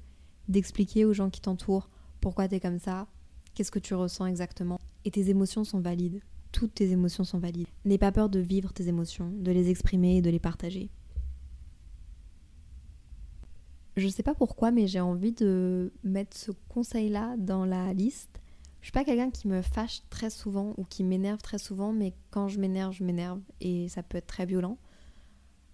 d'expliquer 0.50 1.06
aux 1.06 1.14
gens 1.14 1.30
qui 1.30 1.40
t'entourent 1.40 1.90
pourquoi 2.20 2.50
t'es 2.50 2.60
comme 2.60 2.80
ça, 2.80 3.08
qu'est-ce 3.54 3.72
que 3.72 3.80
tu 3.80 3.94
ressens 3.94 4.26
exactement. 4.26 4.78
Et 5.06 5.12
tes 5.12 5.30
émotions 5.30 5.64
sont 5.64 5.80
valides. 5.80 6.20
Toutes 6.52 6.76
tes 6.76 6.92
émotions 6.92 7.24
sont 7.24 7.40
valides. 7.40 7.68
N'aie 7.86 7.98
pas 7.98 8.12
peur 8.12 8.28
de 8.28 8.40
vivre 8.40 8.74
tes 8.74 8.90
émotions, 8.90 9.32
de 9.32 9.52
les 9.54 9.70
exprimer 9.70 10.18
et 10.18 10.22
de 10.22 10.30
les 10.30 10.40
partager 10.40 10.90
je 13.98 14.08
sais 14.08 14.24
pas 14.24 14.36
pourquoi, 14.36 14.72
mais 14.72 14.88
j'ai 14.88 15.00
envie 15.00 15.34
de 15.34 15.94
mettre 16.04 16.38
ce 16.38 16.52
conseil-là 16.70 17.36
dans 17.38 17.66
la 17.66 17.94
liste. 17.94 18.42
Je 18.80 18.88
suis 18.88 18.92
pas 18.92 19.04
quelqu'un 19.04 19.30
qui 19.30 19.48
me 19.48 19.62
fâche 19.62 20.02
très 20.10 20.30
souvent 20.30 20.74
ou 20.78 20.86
qui 20.86 21.04
m'énerve 21.04 21.42
très 21.42 21.60
souvent, 21.60 21.94
mais 21.94 22.14
quand 22.32 22.48
je 22.48 22.60
m'énerve, 22.60 22.94
je 22.94 23.04
m'énerve 23.04 23.40
et 23.60 23.90
ça 23.90 24.02
peut 24.02 24.18
être 24.18 24.28
très 24.28 24.46
violent. 24.46 24.78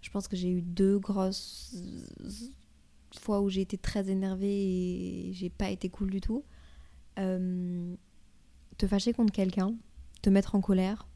Je 0.07 0.11
pense 0.13 0.29
que 0.29 0.37
j'ai 0.37 0.49
eu 0.49 0.61
deux 0.61 0.99
grosses 0.99 1.75
fois 3.19 3.41
où 3.41 3.49
j'ai 3.49 3.59
été 3.59 3.77
très 3.77 4.09
énervée 4.09 5.27
et 5.27 5.33
j'ai 5.33 5.49
pas 5.49 5.69
été 5.69 5.89
cool 5.89 6.09
du 6.09 6.21
tout. 6.21 6.45
Euh, 7.19 7.93
te 8.77 8.87
fâcher 8.87 9.11
contre 9.11 9.33
quelqu'un, 9.33 9.75
te 10.21 10.29
mettre 10.29 10.55
en 10.55 10.61
colère, 10.61 11.09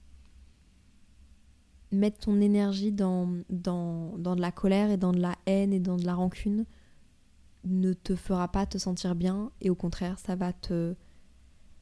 mettre 1.93 2.19
ton 2.19 2.41
énergie 2.41 2.91
dans, 2.91 3.33
dans, 3.49 4.17
dans 4.17 4.35
de 4.35 4.41
la 4.41 4.51
colère 4.51 4.91
et 4.91 4.97
dans 4.97 5.13
de 5.13 5.21
la 5.21 5.37
haine 5.45 5.71
et 5.71 5.79
dans 5.79 5.95
de 5.95 6.05
la 6.05 6.13
rancune 6.13 6.65
ne 7.63 7.93
te 7.93 8.17
fera 8.17 8.51
pas 8.51 8.65
te 8.65 8.77
sentir 8.77 9.15
bien 9.15 9.53
et 9.61 9.69
au 9.69 9.75
contraire, 9.75 10.19
ça 10.19 10.35
va 10.35 10.51
te. 10.51 10.95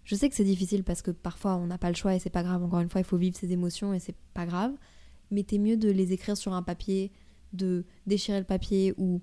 Je 0.03 0.13
sais 0.13 0.29
que 0.29 0.35
c'est 0.35 0.43
difficile 0.43 0.83
parce 0.83 1.01
que 1.01 1.09
parfois 1.09 1.55
on 1.55 1.65
n'a 1.65 1.79
pas 1.79 1.89
le 1.89 1.95
choix 1.95 2.13
et 2.13 2.19
c'est 2.19 2.29
pas 2.29 2.43
grave. 2.43 2.63
Encore 2.63 2.81
une 2.81 2.89
fois, 2.89 3.01
il 3.01 3.05
faut 3.05 3.17
vivre 3.17 3.35
ses 3.35 3.51
émotions 3.51 3.95
et 3.95 3.99
c'est 3.99 4.15
pas 4.35 4.45
grave. 4.45 4.73
Mais 5.31 5.43
t'es 5.43 5.57
mieux 5.57 5.77
de 5.77 5.89
les 5.89 6.13
écrire 6.13 6.37
sur 6.37 6.53
un 6.53 6.63
papier, 6.63 7.11
de 7.53 7.85
déchirer 8.07 8.39
le 8.39 8.45
papier 8.45 8.93
ou 8.97 9.21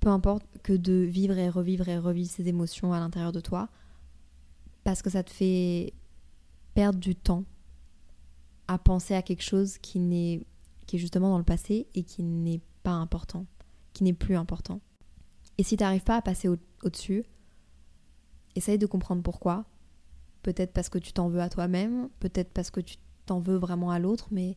peu 0.00 0.08
importe 0.08 0.44
que 0.62 0.72
de 0.72 0.92
vivre 0.92 1.36
et 1.36 1.48
revivre 1.48 1.88
et 1.88 1.98
revivre 1.98 2.30
ces 2.30 2.48
émotions 2.48 2.92
à 2.92 3.00
l'intérieur 3.00 3.32
de 3.32 3.40
toi 3.40 3.68
parce 4.84 5.02
que 5.02 5.10
ça 5.10 5.22
te 5.22 5.30
fait 5.30 5.92
perdre 6.74 6.98
du 6.98 7.14
temps 7.14 7.44
à 8.66 8.78
penser 8.78 9.14
à 9.14 9.22
quelque 9.22 9.42
chose 9.42 9.78
qui 9.78 9.98
n'est 9.98 10.46
qui 10.86 10.96
est 10.96 10.98
justement 10.98 11.30
dans 11.30 11.38
le 11.38 11.44
passé 11.44 11.86
et 11.94 12.02
qui 12.02 12.24
n'est 12.24 12.60
pas 12.82 12.92
important, 12.92 13.46
qui 13.92 14.02
n'est 14.02 14.12
plus 14.12 14.36
important. 14.36 14.80
Et 15.58 15.62
si 15.62 15.76
tu 15.76 15.84
n'arrives 15.84 16.02
pas 16.02 16.16
à 16.16 16.22
passer 16.22 16.48
au-dessus, 16.48 17.24
essaye 18.56 18.78
de 18.78 18.86
comprendre 18.86 19.22
pourquoi. 19.22 19.66
Peut-être 20.42 20.72
parce 20.72 20.88
que 20.88 20.98
tu 20.98 21.12
t'en 21.12 21.28
veux 21.28 21.40
à 21.40 21.48
toi-même, 21.48 22.08
peut-être 22.18 22.52
parce 22.52 22.70
que 22.70 22.80
tu 22.80 22.96
t'en 23.26 23.38
veux 23.38 23.56
vraiment 23.56 23.90
à 23.92 24.00
l'autre, 24.00 24.28
mais 24.32 24.56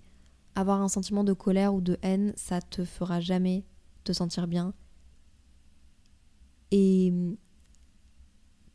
avoir 0.56 0.82
un 0.82 0.88
sentiment 0.88 1.24
de 1.24 1.34
colère 1.34 1.74
ou 1.74 1.82
de 1.82 1.98
haine, 2.02 2.34
ça 2.36 2.62
te 2.62 2.86
fera 2.86 3.20
jamais 3.20 3.66
te 4.04 4.13
sentir 4.13 4.48
bien. 4.48 4.74
Et 6.72 7.13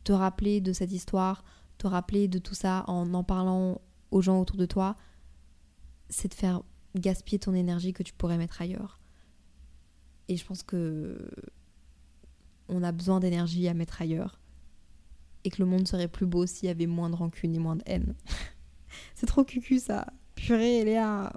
te 0.03 0.11
rappeler 0.11 0.61
de 0.61 0.73
cette 0.73 0.91
histoire, 0.91 1.43
te 1.77 1.87
rappeler 1.87 2.27
de 2.27 2.39
tout 2.39 2.55
ça 2.55 2.83
en 2.87 3.13
en 3.13 3.23
parlant 3.23 3.81
aux 4.11 4.21
gens 4.21 4.39
autour 4.39 4.57
de 4.57 4.65
toi, 4.65 4.95
c'est 6.09 6.29
de 6.29 6.33
faire 6.33 6.63
gaspiller 6.95 7.39
ton 7.39 7.53
énergie 7.53 7.93
que 7.93 8.03
tu 8.03 8.13
pourrais 8.13 8.37
mettre 8.37 8.61
ailleurs. 8.61 8.99
Et 10.27 10.37
je 10.37 10.45
pense 10.45 10.63
que 10.63 11.29
on 12.67 12.83
a 12.83 12.91
besoin 12.91 13.19
d'énergie 13.19 13.67
à 13.67 13.73
mettre 13.73 14.01
ailleurs. 14.01 14.39
Et 15.43 15.49
que 15.49 15.61
le 15.61 15.69
monde 15.69 15.87
serait 15.87 16.07
plus 16.07 16.25
beau 16.25 16.45
s'il 16.45 16.67
y 16.67 16.71
avait 16.71 16.85
moins 16.85 17.09
de 17.09 17.15
rancune 17.15 17.55
et 17.55 17.59
moins 17.59 17.75
de 17.75 17.83
haine. 17.85 18.15
c'est 19.15 19.25
trop 19.25 19.43
cucu 19.43 19.79
ça. 19.79 20.07
Purée, 20.35 20.83
Léa. 20.83 21.33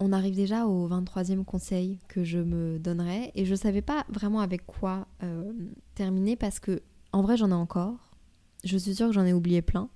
On 0.00 0.12
arrive 0.12 0.34
déjà 0.34 0.66
au 0.66 0.88
23e 0.88 1.44
conseil 1.44 1.98
que 2.08 2.24
je 2.24 2.38
me 2.38 2.78
donnerais 2.78 3.30
et 3.34 3.44
je 3.44 3.54
savais 3.54 3.82
pas 3.82 4.04
vraiment 4.08 4.40
avec 4.40 4.66
quoi 4.66 5.06
euh, 5.22 5.52
terminer 5.94 6.36
parce 6.36 6.58
que 6.58 6.82
en 7.12 7.22
vrai 7.22 7.36
j'en 7.36 7.50
ai 7.50 7.54
encore. 7.54 8.16
Je 8.64 8.76
suis 8.76 8.94
sûre 8.94 9.08
que 9.08 9.12
j'en 9.12 9.24
ai 9.24 9.32
oublié 9.32 9.62
plein. 9.62 9.88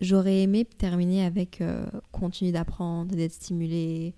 J'aurais 0.00 0.42
aimé 0.42 0.64
terminer 0.64 1.24
avec 1.24 1.60
euh, 1.60 1.86
continuer 2.10 2.52
d'apprendre, 2.52 3.14
d'être 3.14 3.32
stimulé. 3.32 4.14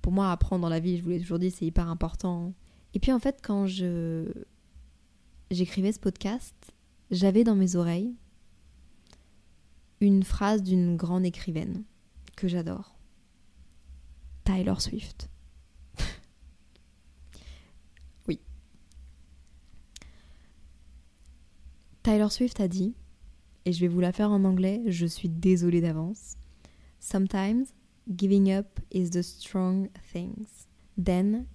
Pour 0.00 0.12
moi, 0.12 0.30
apprendre 0.30 0.62
dans 0.62 0.68
la 0.68 0.78
vie, 0.78 0.98
je 0.98 1.02
vous 1.02 1.10
l'ai 1.10 1.20
toujours 1.20 1.40
dit, 1.40 1.50
c'est 1.50 1.66
hyper 1.66 1.88
important. 1.88 2.54
Et 2.94 3.00
puis 3.00 3.12
en 3.12 3.18
fait, 3.18 3.40
quand 3.42 3.66
je 3.66 4.24
j'écrivais 5.50 5.92
ce 5.92 6.00
podcast, 6.00 6.54
j'avais 7.10 7.44
dans 7.44 7.56
mes 7.56 7.76
oreilles 7.76 8.14
une 10.00 10.22
phrase 10.22 10.62
d'une 10.62 10.96
grande 10.96 11.24
écrivaine 11.24 11.84
que 12.36 12.48
j'adore. 12.48 12.95
Tyler 14.46 14.78
Swift. 14.78 15.28
oui. 18.28 18.40
Tyler 22.04 22.28
Swift 22.30 22.60
a 22.60 22.68
dit, 22.68 22.94
et 23.64 23.72
je 23.72 23.80
vais 23.80 23.88
vous 23.88 23.98
la 23.98 24.12
faire 24.12 24.30
en 24.30 24.44
anglais, 24.44 24.82
je 24.86 25.04
suis 25.04 25.28
désolée 25.28 25.80
d'avance. 25.80 26.36
Sometimes 27.00 27.66
giving 28.08 28.52
up 28.52 28.78
is 28.92 29.10
the 29.10 29.22
strong 29.22 29.88
things. 30.12 30.68
Then 30.96 31.46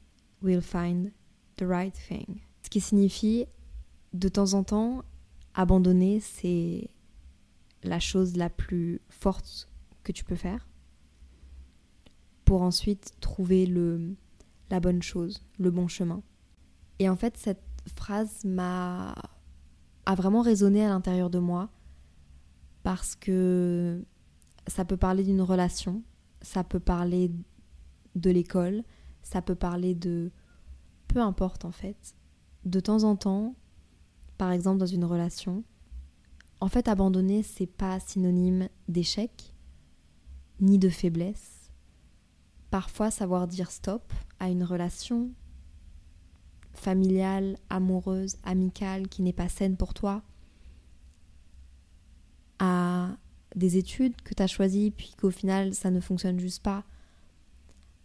we'll 0.41 0.61
find 0.61 1.13
the 1.55 1.63
right 1.63 1.95
thing. 1.95 2.41
Ce 2.61 2.69
qui 2.69 2.81
signifie 2.81 3.45
de 4.11 4.27
temps 4.27 4.53
en 4.53 4.65
temps, 4.65 5.05
abandonner, 5.53 6.19
c'est 6.19 6.89
la 7.83 7.99
chose 7.99 8.35
la 8.35 8.49
plus 8.49 8.99
forte 9.09 9.69
que 10.03 10.11
tu 10.11 10.25
peux 10.25 10.35
faire 10.35 10.67
pour 12.51 12.63
ensuite 12.63 13.13
trouver 13.21 13.65
le, 13.65 14.17
la 14.69 14.81
bonne 14.81 15.01
chose, 15.01 15.41
le 15.57 15.71
bon 15.71 15.87
chemin. 15.87 16.21
Et 16.99 17.07
en 17.07 17.15
fait, 17.15 17.37
cette 17.37 17.63
phrase 17.95 18.43
m'a 18.43 19.15
a 20.05 20.15
vraiment 20.15 20.41
résonné 20.41 20.83
à 20.83 20.89
l'intérieur 20.89 21.29
de 21.29 21.39
moi 21.39 21.69
parce 22.83 23.15
que 23.15 24.03
ça 24.67 24.83
peut 24.83 24.97
parler 24.97 25.23
d'une 25.23 25.41
relation, 25.41 26.03
ça 26.41 26.65
peut 26.65 26.81
parler 26.81 27.31
de 28.15 28.29
l'école, 28.29 28.83
ça 29.23 29.41
peut 29.41 29.55
parler 29.55 29.95
de 29.95 30.29
peu 31.07 31.21
importe 31.21 31.63
en 31.63 31.71
fait. 31.71 32.17
De 32.65 32.81
temps 32.81 33.05
en 33.05 33.15
temps, 33.15 33.55
par 34.37 34.51
exemple 34.51 34.77
dans 34.77 34.85
une 34.85 35.05
relation, 35.05 35.63
en 36.59 36.67
fait 36.67 36.89
abandonner 36.89 37.43
c'est 37.43 37.65
pas 37.65 38.01
synonyme 38.01 38.67
d'échec 38.89 39.55
ni 40.59 40.77
de 40.79 40.89
faiblesse. 40.89 41.50
Parfois 42.71 43.11
savoir 43.11 43.47
dire 43.47 43.69
stop 43.69 44.01
à 44.39 44.49
une 44.49 44.63
relation 44.63 45.29
familiale, 46.73 47.57
amoureuse, 47.69 48.37
amicale 48.43 49.07
qui 49.07 49.21
n'est 49.21 49.33
pas 49.33 49.49
saine 49.49 49.77
pour 49.77 49.93
toi, 49.93 50.23
à 52.59 53.09
des 53.55 53.77
études 53.77 54.19
que 54.21 54.33
tu 54.33 54.41
as 54.41 54.47
choisies 54.47 54.91
puis 54.91 55.13
qu'au 55.19 55.31
final 55.31 55.75
ça 55.75 55.91
ne 55.91 55.99
fonctionne 55.99 56.39
juste 56.39 56.63
pas, 56.63 56.85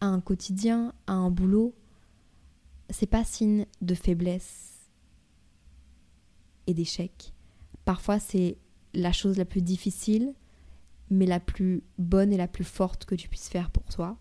à 0.00 0.06
un 0.06 0.20
quotidien, 0.20 0.92
à 1.06 1.12
un 1.12 1.30
boulot, 1.30 1.74
c'est 2.90 3.06
pas 3.06 3.24
signe 3.24 3.66
de 3.80 3.94
faiblesse 3.94 4.90
et 6.66 6.74
d'échecs. 6.74 7.32
Parfois, 7.84 8.18
c'est 8.18 8.58
la 8.94 9.12
chose 9.12 9.38
la 9.38 9.44
plus 9.44 9.62
difficile, 9.62 10.34
mais 11.10 11.26
la 11.26 11.40
plus 11.40 11.82
bonne 11.98 12.32
et 12.32 12.36
la 12.36 12.48
plus 12.48 12.64
forte 12.64 13.04
que 13.04 13.14
tu 13.14 13.28
puisses 13.28 13.48
faire 13.48 13.70
pour 13.70 13.84
toi. 13.84 14.18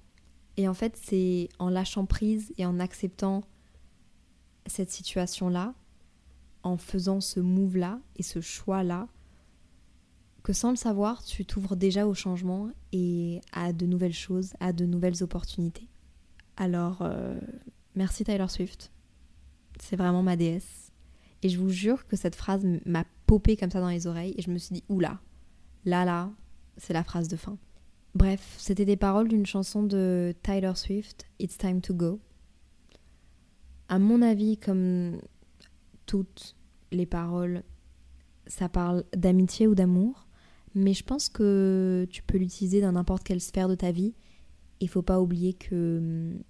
Et 0.58 0.68
en 0.68 0.74
fait, 0.74 0.98
c'est 1.02 1.50
en 1.60 1.70
lâchant 1.70 2.06
prise 2.06 2.54
et 2.58 2.66
en 2.66 2.80
acceptant 2.80 3.44
cette 4.68 4.92
situation-là, 4.92 5.74
en 6.64 6.78
faisant 6.78 7.22
ce 7.22 7.40
move-là 7.40 8.00
et 8.16 8.24
ce 8.24 8.42
choix-là, 8.42 9.08
que 10.44 10.54
sans 10.54 10.70
le 10.70 10.76
savoir, 10.76 11.24
tu 11.24 11.44
t'ouvres 11.46 11.76
déjà 11.76 12.08
au 12.08 12.14
changement 12.14 12.70
et 12.92 13.42
à 13.52 13.74
de 13.74 13.86
nouvelles 13.86 14.14
choses, 14.14 14.54
à 14.60 14.74
de 14.74 14.86
nouvelles 14.86 15.24
opportunités. 15.24 15.88
Alors, 16.56 17.02
euh, 17.02 17.40
merci 17.96 18.24
Tyler 18.24 18.48
Swift. 18.48 18.92
C'est 19.80 19.96
vraiment 19.96 20.24
ma 20.24 20.36
déesse. 20.36 20.92
Et 21.42 21.50
je 21.50 21.60
vous 21.60 21.70
jure 21.70 22.08
que 22.08 22.16
cette 22.16 22.36
phrase 22.36 22.66
m'a 22.86 23.06
popé 23.26 23.58
comme 23.58 23.72
ça 23.72 23.82
dans 23.82 23.90
les 23.90 24.08
oreilles 24.08 24.36
et 24.38 24.42
je 24.42 24.52
me 24.52 24.58
suis 24.58 24.74
dit, 24.74 24.84
oula, 24.88 25.20
là, 25.84 26.06
là, 26.06 26.32
c'est 26.78 26.94
la 26.94 27.04
phrase 27.04 27.28
de 27.28 27.36
fin. 27.36 27.58
Bref, 28.16 28.56
c'était 28.58 28.86
des 28.86 28.96
paroles 28.96 29.28
d'une 29.28 29.46
chanson 29.46 29.84
de 29.84 30.34
Tyler 30.42 30.72
Swift, 30.76 31.28
It's 31.40 31.58
Time 31.58 31.82
to 31.82 31.94
Go. 31.94 32.20
À 33.90 34.00
mon 34.00 34.22
avis, 34.22 34.58
comme 34.58 35.20
toutes 36.06 36.56
les 36.92 37.06
paroles, 37.06 37.64
ça 38.48 38.70
parle 38.70 39.04
d'amitié 39.16 39.68
ou 39.68 39.76
d'amour, 39.76 40.28
mais 40.74 40.94
je 40.94 41.04
pense 41.04 41.30
que 41.30 42.08
tu 42.10 42.24
peux 42.24 42.38
l'utiliser 42.38 42.82
dans 42.82 42.94
n'importe 42.94 43.24
quelle 43.24 43.42
sphère 43.42 43.68
de 43.68 43.76
ta 43.76 43.92
vie. 43.92 44.14
Il 44.80 44.90
faut 44.90 45.02
pas 45.02 45.20
oublier 45.20 45.54
que 45.54 45.98
hum, 45.98 46.44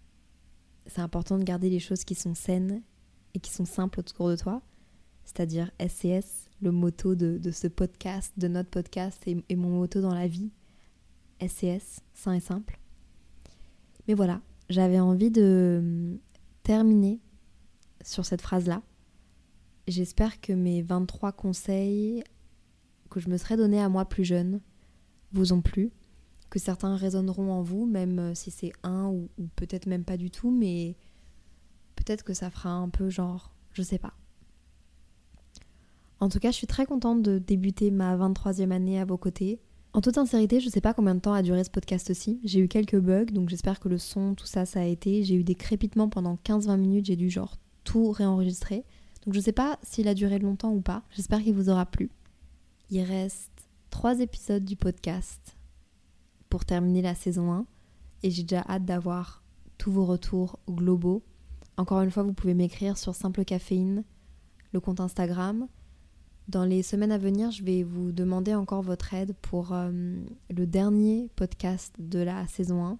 c'est 0.86 1.02
important 1.02 1.38
de 1.38 1.44
garder 1.44 1.70
les 1.70 1.80
choses 1.80 2.04
qui 2.04 2.16
sont 2.16 2.36
saines 2.36 2.84
et 3.34 3.40
qui 3.40 3.52
sont 3.52 3.66
simples 3.66 4.00
autour 4.00 4.30
de 4.30 4.36
toi 4.36 4.62
c'est-à-dire 5.26 5.72
SCS, 5.80 6.50
le 6.62 6.72
motto 6.72 7.16
de, 7.16 7.52
ce 7.52 7.68
podcast, 7.68 8.34
de 8.38 8.48
notre 8.48 8.70
podcast 8.70 9.22
et, 9.28 9.56
mon 9.56 9.70
motto 9.70 10.00
dans 10.00 10.14
la 10.14 10.28
vie. 10.28 10.52
SCS, 11.42 12.02
sain 12.14 12.34
et 12.34 12.40
simple. 12.40 12.80
Mais 14.08 14.14
voilà, 14.14 14.42
j'avais 14.70 15.00
envie 15.00 15.32
de 15.32 15.78
hum, 15.80 16.20
terminer 16.64 17.20
sur 18.04 18.26
cette 18.26 18.42
phrase-là. 18.42 18.82
J'espère 19.88 20.42
que 20.42 20.54
mes 20.54 20.82
23 20.82 21.32
conseils 21.32 22.24
que 23.10 23.20
je 23.20 23.30
me 23.30 23.38
serais 23.38 23.58
donné 23.58 23.80
à 23.82 23.90
moi 23.90 24.06
plus 24.06 24.26
jeune 24.26 24.62
vous 25.32 25.54
ont 25.54 25.62
plu, 25.62 25.92
que 26.50 26.60
certains 26.60 26.96
résonneront 26.96 27.52
en 27.52 27.62
vous, 27.62 27.86
même 27.86 28.20
euh, 28.20 28.36
si 28.36 28.52
c'est 28.52 28.72
un 28.84 29.08
ou 29.08 29.30
peut-être 29.56 29.86
même 29.86 30.04
pas 30.04 30.18
du 30.18 30.32
tout, 30.32 30.52
mais 30.52 30.96
peut-être 31.96 32.24
que 32.24 32.34
ça 32.34 32.50
fera 32.50 32.70
un 32.70 32.90
peu 32.90 33.10
genre, 33.10 33.54
je 33.74 33.82
sais 33.82 34.00
pas. 34.00 34.14
En 36.20 36.30
tout 36.30 36.40
cas, 36.40 36.52
je 36.52 36.56
suis 36.56 36.68
très 36.68 36.86
contente 36.86 37.22
de 37.22 37.38
débuter 37.38 37.92
ma 37.92 38.16
23e 38.16 38.72
année 38.72 39.00
à 39.00 39.06
vos 39.06 39.18
côtés. 39.18 39.60
En 39.96 40.02
toute 40.02 40.16
sincérité, 40.16 40.60
je 40.60 40.68
sais 40.68 40.82
pas 40.82 40.94
combien 40.94 41.16
de 41.16 41.22
temps 41.22 41.32
a 41.32 41.42
duré 41.42 41.64
ce 41.64 41.70
podcast 41.70 42.10
aussi. 42.10 42.42
J'ai 42.44 42.60
eu 42.60 42.68
quelques 42.68 43.00
bugs, 43.00 43.32
donc 43.32 43.48
j'espère 43.48 43.80
que 43.80 43.88
le 43.88 43.98
son, 43.98 44.36
tout 44.36 44.46
ça, 44.46 44.66
ça 44.66 44.82
a 44.82 44.84
été. 44.84 45.24
J'ai 45.24 45.36
eu 45.36 45.44
des 45.46 45.56
crépitements 45.56 46.10
pendant 46.10 46.38
15-20 46.44 46.76
minutes, 46.76 47.06
j'ai 47.06 47.16
dû 47.16 47.30
genre 47.30 47.56
tout 47.86 48.12
réenregistrer. 48.12 48.84
Donc 49.24 49.34
je 49.34 49.40
sais 49.40 49.54
pas 49.54 49.80
s'il 49.84 50.10
a 50.10 50.14
duré 50.14 50.38
longtemps 50.38 50.74
ou 50.74 50.82
pas. 50.82 51.04
J'espère 51.12 51.42
qu'il 51.42 51.54
vous 51.54 51.70
aura 51.70 51.86
plu. 51.86 52.12
Il 52.90 53.04
reste 53.04 53.70
3 53.90 54.20
épisodes 54.20 54.66
du 54.66 54.76
podcast 54.76 55.56
pour 56.50 56.66
terminer 56.66 57.02
la 57.02 57.16
saison 57.16 57.54
1. 57.54 57.66
et 58.24 58.32
j'ai 58.32 58.44
déjà 58.44 58.66
hâte 58.68 58.84
d'avoir 58.84 59.44
tous 59.78 59.94
vos 59.94 60.06
retours 60.06 60.60
globaux. 60.70 61.24
Encore 61.78 62.02
une 62.02 62.12
fois, 62.12 62.24
vous 62.24 62.34
pouvez 62.34 62.54
m'écrire 62.54 62.98
sur 62.98 63.16
Simple 63.16 63.46
Caféine, 63.46 64.04
le 64.74 64.82
compte 64.82 65.00
Instagram. 65.00 65.70
Dans 66.48 66.64
les 66.64 66.84
semaines 66.84 67.12
à 67.12 67.18
venir, 67.18 67.50
je 67.50 67.64
vais 67.64 67.82
vous 67.82 68.12
demander 68.12 68.54
encore 68.54 68.84
votre 68.84 69.14
aide 69.16 69.34
pour 69.42 69.74
euh, 69.74 69.92
le 70.52 70.68
dernier 70.68 71.30
podcast 71.36 71.94
de 71.98 72.20
la 72.20 72.46
saison 72.48 72.86
1. 72.86 73.00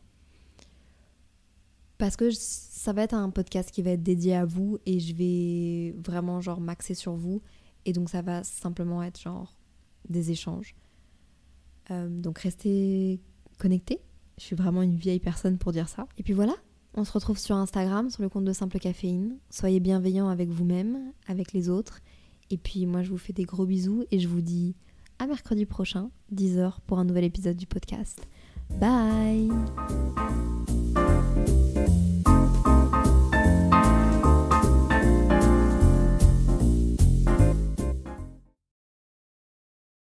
Parce 2.00 2.16
que 2.16 2.32
ça 2.32 2.92
va 2.92 3.04
être 3.04 3.14
un 3.14 3.30
podcast 3.30 3.70
qui 3.72 3.84
va 3.84 3.92
être 3.92 4.04
dédié 4.04 4.36
à 4.36 4.46
vous 4.46 4.80
et 4.86 5.00
je 5.00 5.16
vais 5.16 5.96
vraiment 6.04 6.42
genre 6.42 6.60
m'axer 6.60 6.96
sur 6.96 7.14
vous. 7.14 7.42
Et 7.86 7.94
donc 7.94 8.10
ça 8.10 8.24
va 8.24 8.44
simplement 8.44 9.04
être 9.04 9.22
genre 9.22 9.60
des 10.10 10.32
échanges. 10.32 10.76
Euh, 11.92 12.10
donc 12.10 12.40
restez 12.40 13.22
connectés. 13.60 14.02
Je 14.40 14.44
suis 14.44 14.56
vraiment 14.56 14.82
une 14.82 14.96
vieille 14.96 15.20
personne 15.20 15.60
pour 15.60 15.72
dire 15.72 15.88
ça. 15.88 16.08
Et 16.18 16.24
puis 16.24 16.34
voilà, 16.34 16.56
on 16.96 17.04
se 17.04 17.12
retrouve 17.12 17.38
sur 17.38 17.56
Instagram, 17.56 18.10
sur 18.10 18.24
le 18.24 18.30
compte 18.30 18.46
de 18.46 18.54
Simple 18.54 18.80
Caféine. 18.80 19.38
Soyez 19.52 19.80
bienveillants 19.80 20.30
avec 20.30 20.50
vous-même, 20.50 21.14
avec 21.28 21.54
les 21.54 21.70
autres. 21.70 22.02
Et 22.52 22.58
puis 22.58 22.86
moi, 22.86 23.04
je 23.04 23.10
vous 23.10 23.18
fais 23.18 23.34
des 23.34 23.44
gros 23.44 23.66
bisous 23.66 24.06
et 24.12 24.20
je 24.20 24.28
vous 24.28 24.42
dis 24.42 24.76
à 25.20 25.28
mercredi 25.28 25.66
prochain, 25.66 26.10
10h, 26.34 26.76
pour 26.88 27.00
un 27.00 27.06
nouvel 27.06 27.24
épisode 27.24 27.58
du 27.58 27.68
podcast. 27.68 28.28
Bye 28.80 29.50